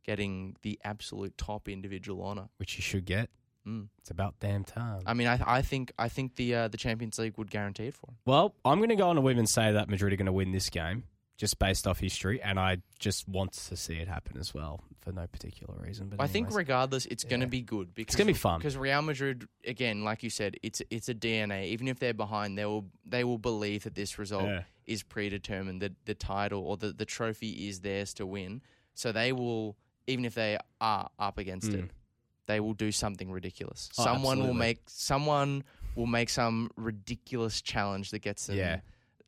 [0.03, 2.49] getting the absolute top individual honor.
[2.57, 3.29] Which you should get.
[3.67, 3.89] Mm.
[3.99, 5.01] It's about damn time.
[5.05, 7.93] I mean, I I think I think the uh, the Champions League would guarantee it
[7.93, 8.17] for him.
[8.25, 10.31] well, I'm going to go on a whim and say that Madrid are going to
[10.31, 11.03] win this game,
[11.39, 15.13] just based off history, and I just want to see it happen as well for
[15.13, 16.09] no particular reason.
[16.09, 18.59] But I think regardless, it's going to be good because gonna be fun.
[18.59, 21.67] Because Real Madrid, again, like you said, it's it's a DNA.
[21.67, 24.63] Even if they're behind, they will they will believe that this result Yeah.
[24.85, 25.81] is predetermined.
[25.81, 28.61] That the title or the the trophy is theirs to win.
[28.93, 29.77] So they will,
[30.07, 31.89] even if they are up against it, Mm.
[32.47, 33.89] they will do something ridiculous.
[33.97, 35.63] Oh, someone will make someone
[35.95, 38.81] will make some ridiculous challenge that gets them Yeah.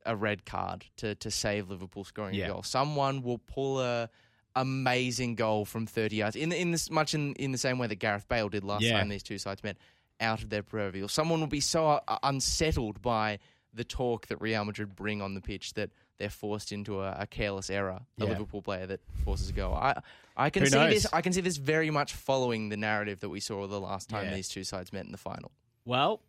[0.06, 2.46] A red card to to save Liverpool scoring Yeah.
[2.46, 2.64] a goal.
[2.64, 4.10] Someone will pull a
[4.56, 7.96] amazing goal from 30 yards in in this much in, in the same way that
[7.96, 8.98] Gareth Bale did last Yeah.
[8.98, 9.78] time these two sides met
[10.20, 11.08] out of their proverbial.
[11.08, 13.40] Someone will be so uh, unsettled by
[13.74, 17.28] the talk that Real Madrid bring on the pitch that they're forced into a, a
[17.28, 18.02] careless error.
[18.20, 18.26] A Yeah.
[18.32, 19.74] Liverpool player that forces a goal.
[19.74, 20.02] I
[20.36, 20.94] I can Who see knows?
[21.04, 21.14] this.
[21.14, 24.26] I can see this very much following the narrative that we saw the last time
[24.26, 24.36] Yeah.
[24.36, 25.52] these two sides met in the final.
[25.86, 26.22] Well,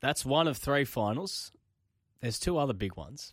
[0.00, 1.52] that's one of three finals.
[2.20, 3.32] There's two other big ones.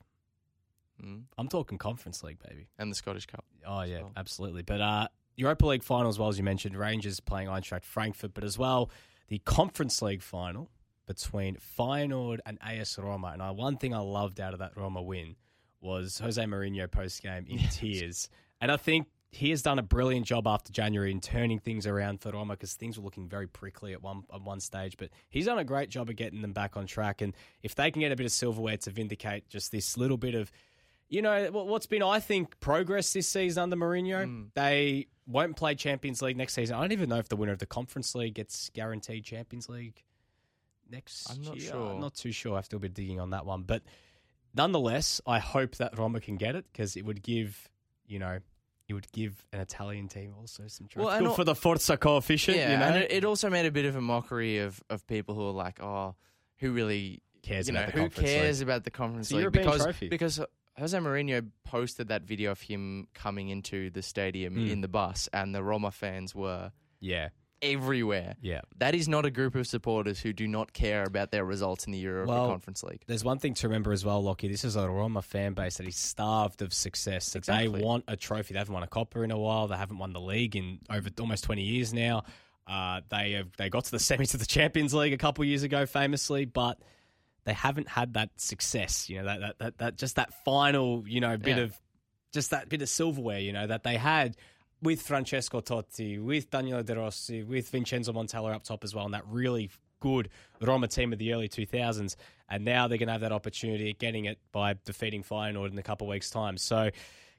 [1.03, 1.23] Mm.
[1.37, 2.67] I'm talking Conference League, baby.
[2.77, 3.45] And the Scottish Cup.
[3.65, 4.11] Oh yeah, well.
[4.15, 4.63] absolutely.
[4.63, 8.43] But uh, Europa League final as well as you mentioned, Rangers playing Eintracht Frankfurt, but
[8.43, 8.89] as well
[9.27, 10.69] the Conference League final
[11.05, 13.27] between Feyenoord and AS Roma.
[13.27, 15.35] And uh, one thing I loved out of that Roma win
[15.81, 18.29] was Jose Mourinho post game in tears,
[18.59, 22.21] and I think he has done a brilliant job after January in turning things around
[22.21, 24.95] for Roma because things were looking very prickly at one at one stage.
[24.97, 27.91] But he's done a great job of getting them back on track, and if they
[27.91, 30.51] can get a bit of silverware to vindicate just this little bit of
[31.09, 34.25] you know what- what's been, I think, progress this season under Mourinho.
[34.27, 34.53] Mm.
[34.55, 36.75] They won't play Champions League next season.
[36.75, 40.03] I don't even know if the winner of the Conference League gets guaranteed Champions League
[40.89, 41.71] next I'm not year.
[41.71, 41.93] sure.
[41.93, 42.53] I'm not too sure.
[42.53, 43.83] I have to do a bit digging on that one, but
[44.53, 47.69] nonetheless, I hope that Roma can get it because it would give,
[48.05, 48.39] you know,
[48.87, 51.97] it would give an Italian team also some trophy Well, and Good for the Forza
[51.97, 52.57] coefficient.
[52.57, 55.05] yeah, you know, and it, it also made a bit of a mockery of, of
[55.07, 56.15] people who are like, oh,
[56.57, 58.41] who really cares you know about the who Conference League.
[58.41, 60.07] cares about the Conference It's League European because trophy.
[60.09, 60.39] because
[60.77, 64.69] Jose Mourinho posted that video of him coming into the stadium Mm.
[64.71, 67.29] in the bus, and the Roma fans were Yeah,
[67.61, 68.35] everywhere.
[68.41, 68.61] yeah.
[68.77, 71.91] That is not a group of supporters who do not care about their results in
[71.91, 73.01] the Europa Well, Conference League.
[73.07, 74.47] There's one thing to remember as well, Lockie.
[74.47, 77.31] This is a Roma fan base that is starved of success.
[77.33, 78.53] That they want a trophy.
[78.53, 79.67] They haven't won a Coppa in a while.
[79.67, 82.23] They haven't won the league in over almost 20 years now.
[82.67, 85.63] Uh, they have they got to the semis of the Champions League a couple years
[85.63, 86.79] ago, famously, but
[87.45, 89.09] they haven't had that success.
[89.09, 91.63] You know that that that, that just that final you know bit Yeah.
[91.63, 91.81] of
[92.33, 93.39] just that bit of silverware.
[93.39, 94.35] You know that they had.
[94.81, 99.13] With Francesco Totti, with Daniele De Rossi, with Vincenzo Montella up top as well, and
[99.13, 100.29] that really good
[100.61, 102.15] Roma team of the early 2000s.
[102.49, 105.77] And now they're going to have that opportunity at getting it by defeating Feyenoord in
[105.77, 106.57] a couple of weeks' time.
[106.57, 106.91] So,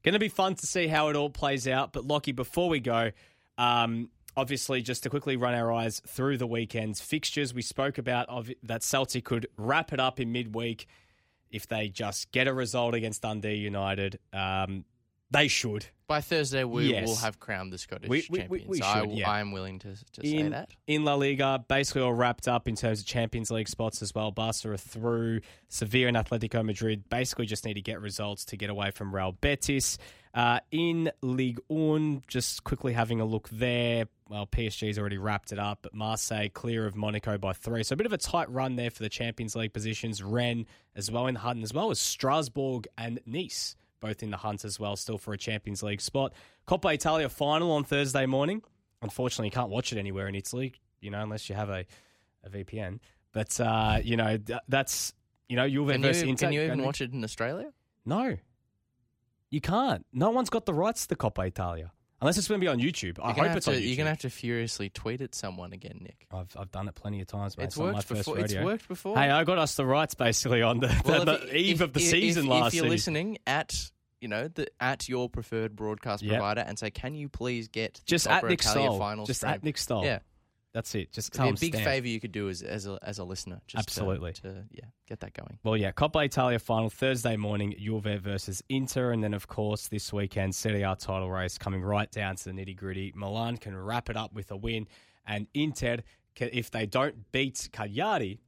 [0.03, 1.93] going to be fun to see how it all plays out.
[1.93, 3.11] But, Lockie, before we go,
[3.57, 8.29] um, obviously, just to quickly run our eyes through the weekend's fixtures, we spoke about
[8.29, 10.87] of, that Celtic could wrap it up in midweek
[11.51, 14.19] if they just get a result against Dundee United.
[14.33, 14.85] Um,
[15.31, 15.87] they should.
[16.07, 17.07] By Thursday, we Yes.
[17.07, 18.69] will have crowned the Scottish We- we- we- champions.
[18.69, 19.31] we I, should, yeah.
[19.31, 20.71] I am willing to, to say in, that.
[20.87, 24.31] in La Liga, basically all wrapped up in terms of Champions League spots as well.
[24.31, 25.43] Barca are through.
[25.69, 29.33] Sevilla and Atletico Madrid basically just need to get results to get away from Real
[29.33, 29.99] Betis.
[30.33, 34.07] Uh, in League 1, just quickly having a look there.
[34.31, 37.83] Well, PSG's already wrapped it up, but Marseille clear of Monaco by three.
[37.83, 40.23] So a bit of a tight run there for the Champions League positions.
[40.23, 44.65] Rennes as well in hunt, as well as Strasbourg and Nice, both in the hunt
[44.65, 46.33] as well, still for a Champions League spot.
[46.67, 48.63] Coppa Italia final on Thursday morning.
[49.03, 51.85] Unfortunately, you can't watch it anywhere in Italy, you know, unless you have a,
[52.45, 52.99] a VPN.
[53.33, 55.13] But, uh, you know, th- that's,
[55.49, 56.47] you know, Juve Can versus you, Inter.
[56.47, 57.73] can you even watch it in Australia?
[58.05, 58.37] No.
[59.51, 60.05] You can't.
[60.13, 61.93] No one's got the rights to Coppa Italia.
[62.21, 63.19] Unless it's going to be on YouTube.
[63.23, 63.87] I hope it's on to, YouTube.
[63.87, 66.27] You're going to have to furiously tweet at someone again, Nick.
[66.33, 67.65] I've, I've done it plenty of times, mate.
[67.65, 68.39] It's on worked before.
[68.41, 69.17] It's worked before.
[69.17, 71.93] Hey, I got us the rights basically on the, Well, the, the eve if- of
[71.93, 72.91] the if- season if, last If you're season.
[72.91, 73.91] listening at
[74.21, 76.33] you know the at your preferred broadcast Yep.
[76.33, 79.25] provider and say, can you please get the just at Nick Italia Stoll.
[79.27, 79.53] Just stream?
[79.53, 80.05] at Nick Stoll.
[80.05, 80.19] Yeah,
[80.75, 81.13] That's it.
[81.13, 81.85] Just tell a big Stan.
[81.85, 83.61] favour you could do as as a, as a listener.
[83.67, 84.33] Just to- Absolutely.
[84.35, 85.59] To, yeah get that going.
[85.65, 90.13] Well, yeah, Coppa Italia final Thursday morning, Juve versus Inter, and then of course this
[90.13, 93.13] weekend Serie A title race coming right down to the nitty gritty.
[93.17, 94.87] Milan can wrap it up with a win,
[95.27, 95.99] and Inter,
[96.37, 98.41] if they don't beat Cagliari,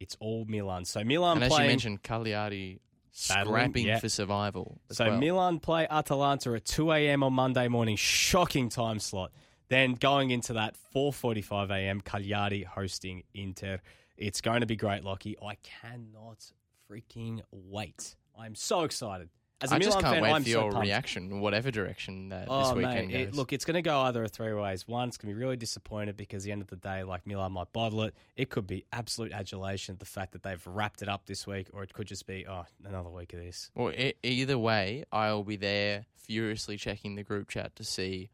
[0.00, 0.84] it's all Milan.
[0.84, 2.80] So Milan and as you mentioned, Cagliari
[3.12, 3.98] scrapping yeah.
[3.98, 4.80] for survival.
[4.90, 5.18] So well.
[5.18, 7.22] Milan play Atalanta at 2 a.m.
[7.22, 7.96] on Monday morning.
[7.96, 9.32] Shocking time slot.
[9.68, 12.00] Then going into that 4:45 a.m.
[12.00, 13.80] Cagliari hosting Inter.
[14.16, 15.36] It's going to be great, Lockie.
[15.44, 16.50] I cannot
[16.90, 18.16] freaking wait.
[18.38, 19.28] I'm so excited.
[19.62, 20.86] As a I Milan just can't fan, wait I'm for so your pumped.
[20.86, 23.14] reaction, whatever direction that Oh, this weekend mate.
[23.20, 23.34] It, goes.
[23.36, 24.86] look, it's going to go either of three ways.
[24.86, 27.26] One, it's going to be really disappointed because at the end of the day, like
[27.26, 28.14] Milan might bottle it.
[28.36, 31.68] It could be absolute adulation at the fact that they've wrapped it up this week,
[31.72, 33.70] or it could just be, oh, another week of this.
[33.74, 38.28] Well, e- either way, I'll be there furiously checking the group chat to see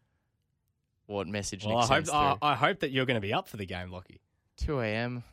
[1.06, 2.36] what message Well, Nick I hope, sends I.
[2.42, 4.20] I hope that you're going to be up for the game, Lockie.
[4.58, 5.24] 2 a.m.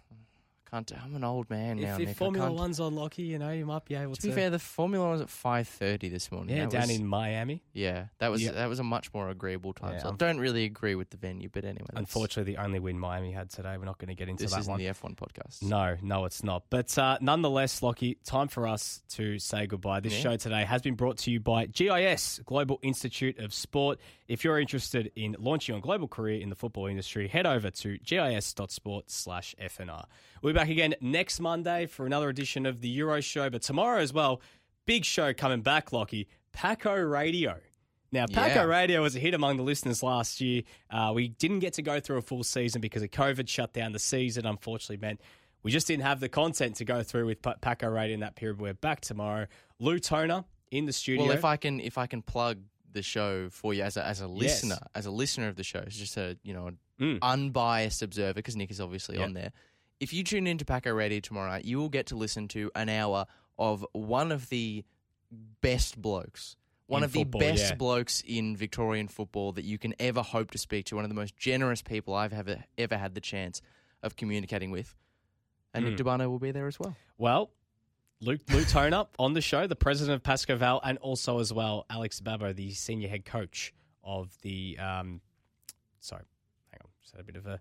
[0.72, 0.92] Can't.
[1.04, 1.96] I'm an old man now.
[1.98, 2.16] If, Nick.
[2.16, 4.28] Formula One's on Lockie, you know, you might be able To to.
[4.28, 6.56] be fair, the Formula One was at five thirty this morning.
[6.56, 7.64] yeah, That down was- in Miami.
[7.74, 8.52] yeah, that was Yeah.
[8.52, 9.94] that was a much more agreeable time.
[9.94, 13.00] Yeah, so I don't really agree with the venue, but anyway, Unfortunately, the only win
[13.00, 13.78] Miami had today.
[13.80, 14.46] We're not going to get into that.
[14.46, 14.80] this that isn't one.
[14.80, 15.64] the F1 podcast.
[15.64, 16.66] No, no, it's not.
[16.70, 20.02] But uh, nonetheless, Lockie, time for us to say goodbye.
[20.02, 20.20] This Yeah.
[20.22, 24.00] show today has been brought to you by GIS, Global Institute of Sport.
[24.30, 27.98] If you're interested in launching your global career in the football industry, head over to
[27.98, 30.06] gis.sport slash FNR.
[30.42, 33.50] We'll be back again next Monday for another edition of the Euro Show.
[33.50, 34.40] But tomorrow as well,
[34.86, 37.58] big show coming back, Lockie, Paco Radio.
[38.12, 38.64] Now, Paco Yeah.
[38.64, 40.62] Radio was a hit among the listeners last year.
[40.92, 43.94] Uh, we didn't get to go through a full season because of COVID shut down
[43.94, 45.22] the season, unfortunately meant
[45.64, 48.62] we just didn't have the content to go through with Paco Radio in that period.
[48.62, 49.48] We're back tomorrow.
[49.80, 51.26] Lou Toner in the studio.
[51.26, 52.60] Well, if I can if I can plug
[52.92, 54.64] the show for you as a as a Yes.
[54.64, 57.20] listener, as a listener of the show, it's just a you know an Mm.
[57.22, 59.26] unbiased observer because Nick is obviously Yep.
[59.26, 59.52] on there.
[60.02, 62.90] If you tune into Paco Radio tomorrow night, you will get to listen to an
[62.90, 63.26] hour
[63.58, 64.84] of one of the
[65.62, 66.56] best blokes.
[66.88, 67.76] One In of the best yeah.
[67.76, 70.96] blokes in Victorian football that you can ever hope to speak to.
[70.96, 73.62] One of the most generous people I've ever ever had the chance
[74.02, 74.96] of communicating with.
[75.74, 76.00] And Nick Mm.
[76.00, 76.96] Dubano will be there as well.
[77.18, 77.52] well,
[78.22, 81.86] Luke, Lou Toner on the show, the president of Pascoe Vale, and also as well
[81.90, 84.78] Alex Babbo, the senior head coach of the.
[84.78, 85.22] Um,
[86.00, 86.24] sorry,
[86.72, 87.60] hang on, just had a bit of a.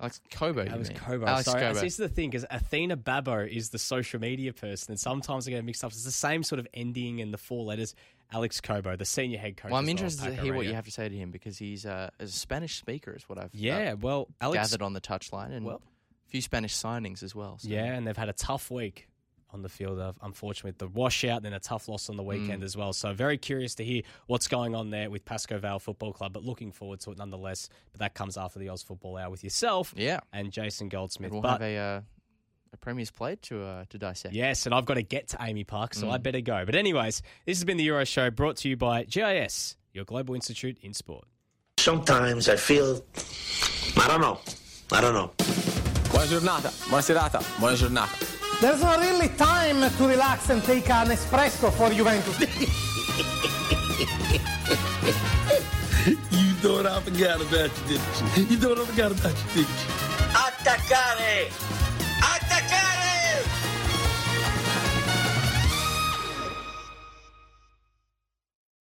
[0.00, 0.66] Alex Kobo.
[0.66, 0.98] Alex mean.
[0.98, 1.24] Kobo.
[1.24, 1.74] Alex Sorry, Kobo.
[1.74, 5.52] this is the thing because Athena Babbo is the social media person, and sometimes I
[5.52, 5.92] get mixed up.
[5.92, 7.94] It's the same sort of ending and the four letters.
[8.32, 9.70] Alex Kobo, the senior head coach.
[9.70, 11.86] Well, I'm interested of to hear what you have to say to him because he's
[11.86, 14.70] uh, a Spanish speaker, is what I've uh, Yeah, well, Alex.
[14.70, 15.80] gathered on the touchline, and Well-
[16.26, 17.58] a few Spanish signings as well.
[17.58, 17.68] So.
[17.68, 19.06] Yeah, and they've had a tough week
[19.54, 22.60] on the field, of, unfortunately, with the washout, then a tough loss on the weekend
[22.62, 22.66] Mm.
[22.66, 22.92] as well.
[22.92, 26.42] So, very curious to hear what's going on there with Pascoe Vale Football Club, but
[26.44, 27.68] looking forward to it nonetheless.
[27.92, 30.20] But that comes after the Oz Football Hour with yourself yeah.
[30.32, 31.28] and Jason Goldsmith.
[31.28, 32.00] And we'll but have a uh,
[32.72, 34.34] a Premier's plate to uh, to dissect.
[34.34, 36.22] Yes, and I've got to get to AAMI Park, so I Mm.
[36.24, 36.64] better go.
[36.66, 40.34] But, anyways, this has been the Euro Show brought to you by GIS, your global
[40.34, 41.24] institute in sport.
[41.78, 43.04] Sometimes I feel,
[43.96, 44.40] I don't know,
[44.90, 45.30] I don't know.
[46.10, 48.23] Buona giornata, buona serata, buona giornata.
[48.60, 52.38] There's not really time to relax and take an espresso for Juventus.
[56.30, 58.44] You thought I forgot about you, didn't you?
[58.44, 59.90] You thought I forgot about you, didn't you?
[60.34, 61.93] Attaccare!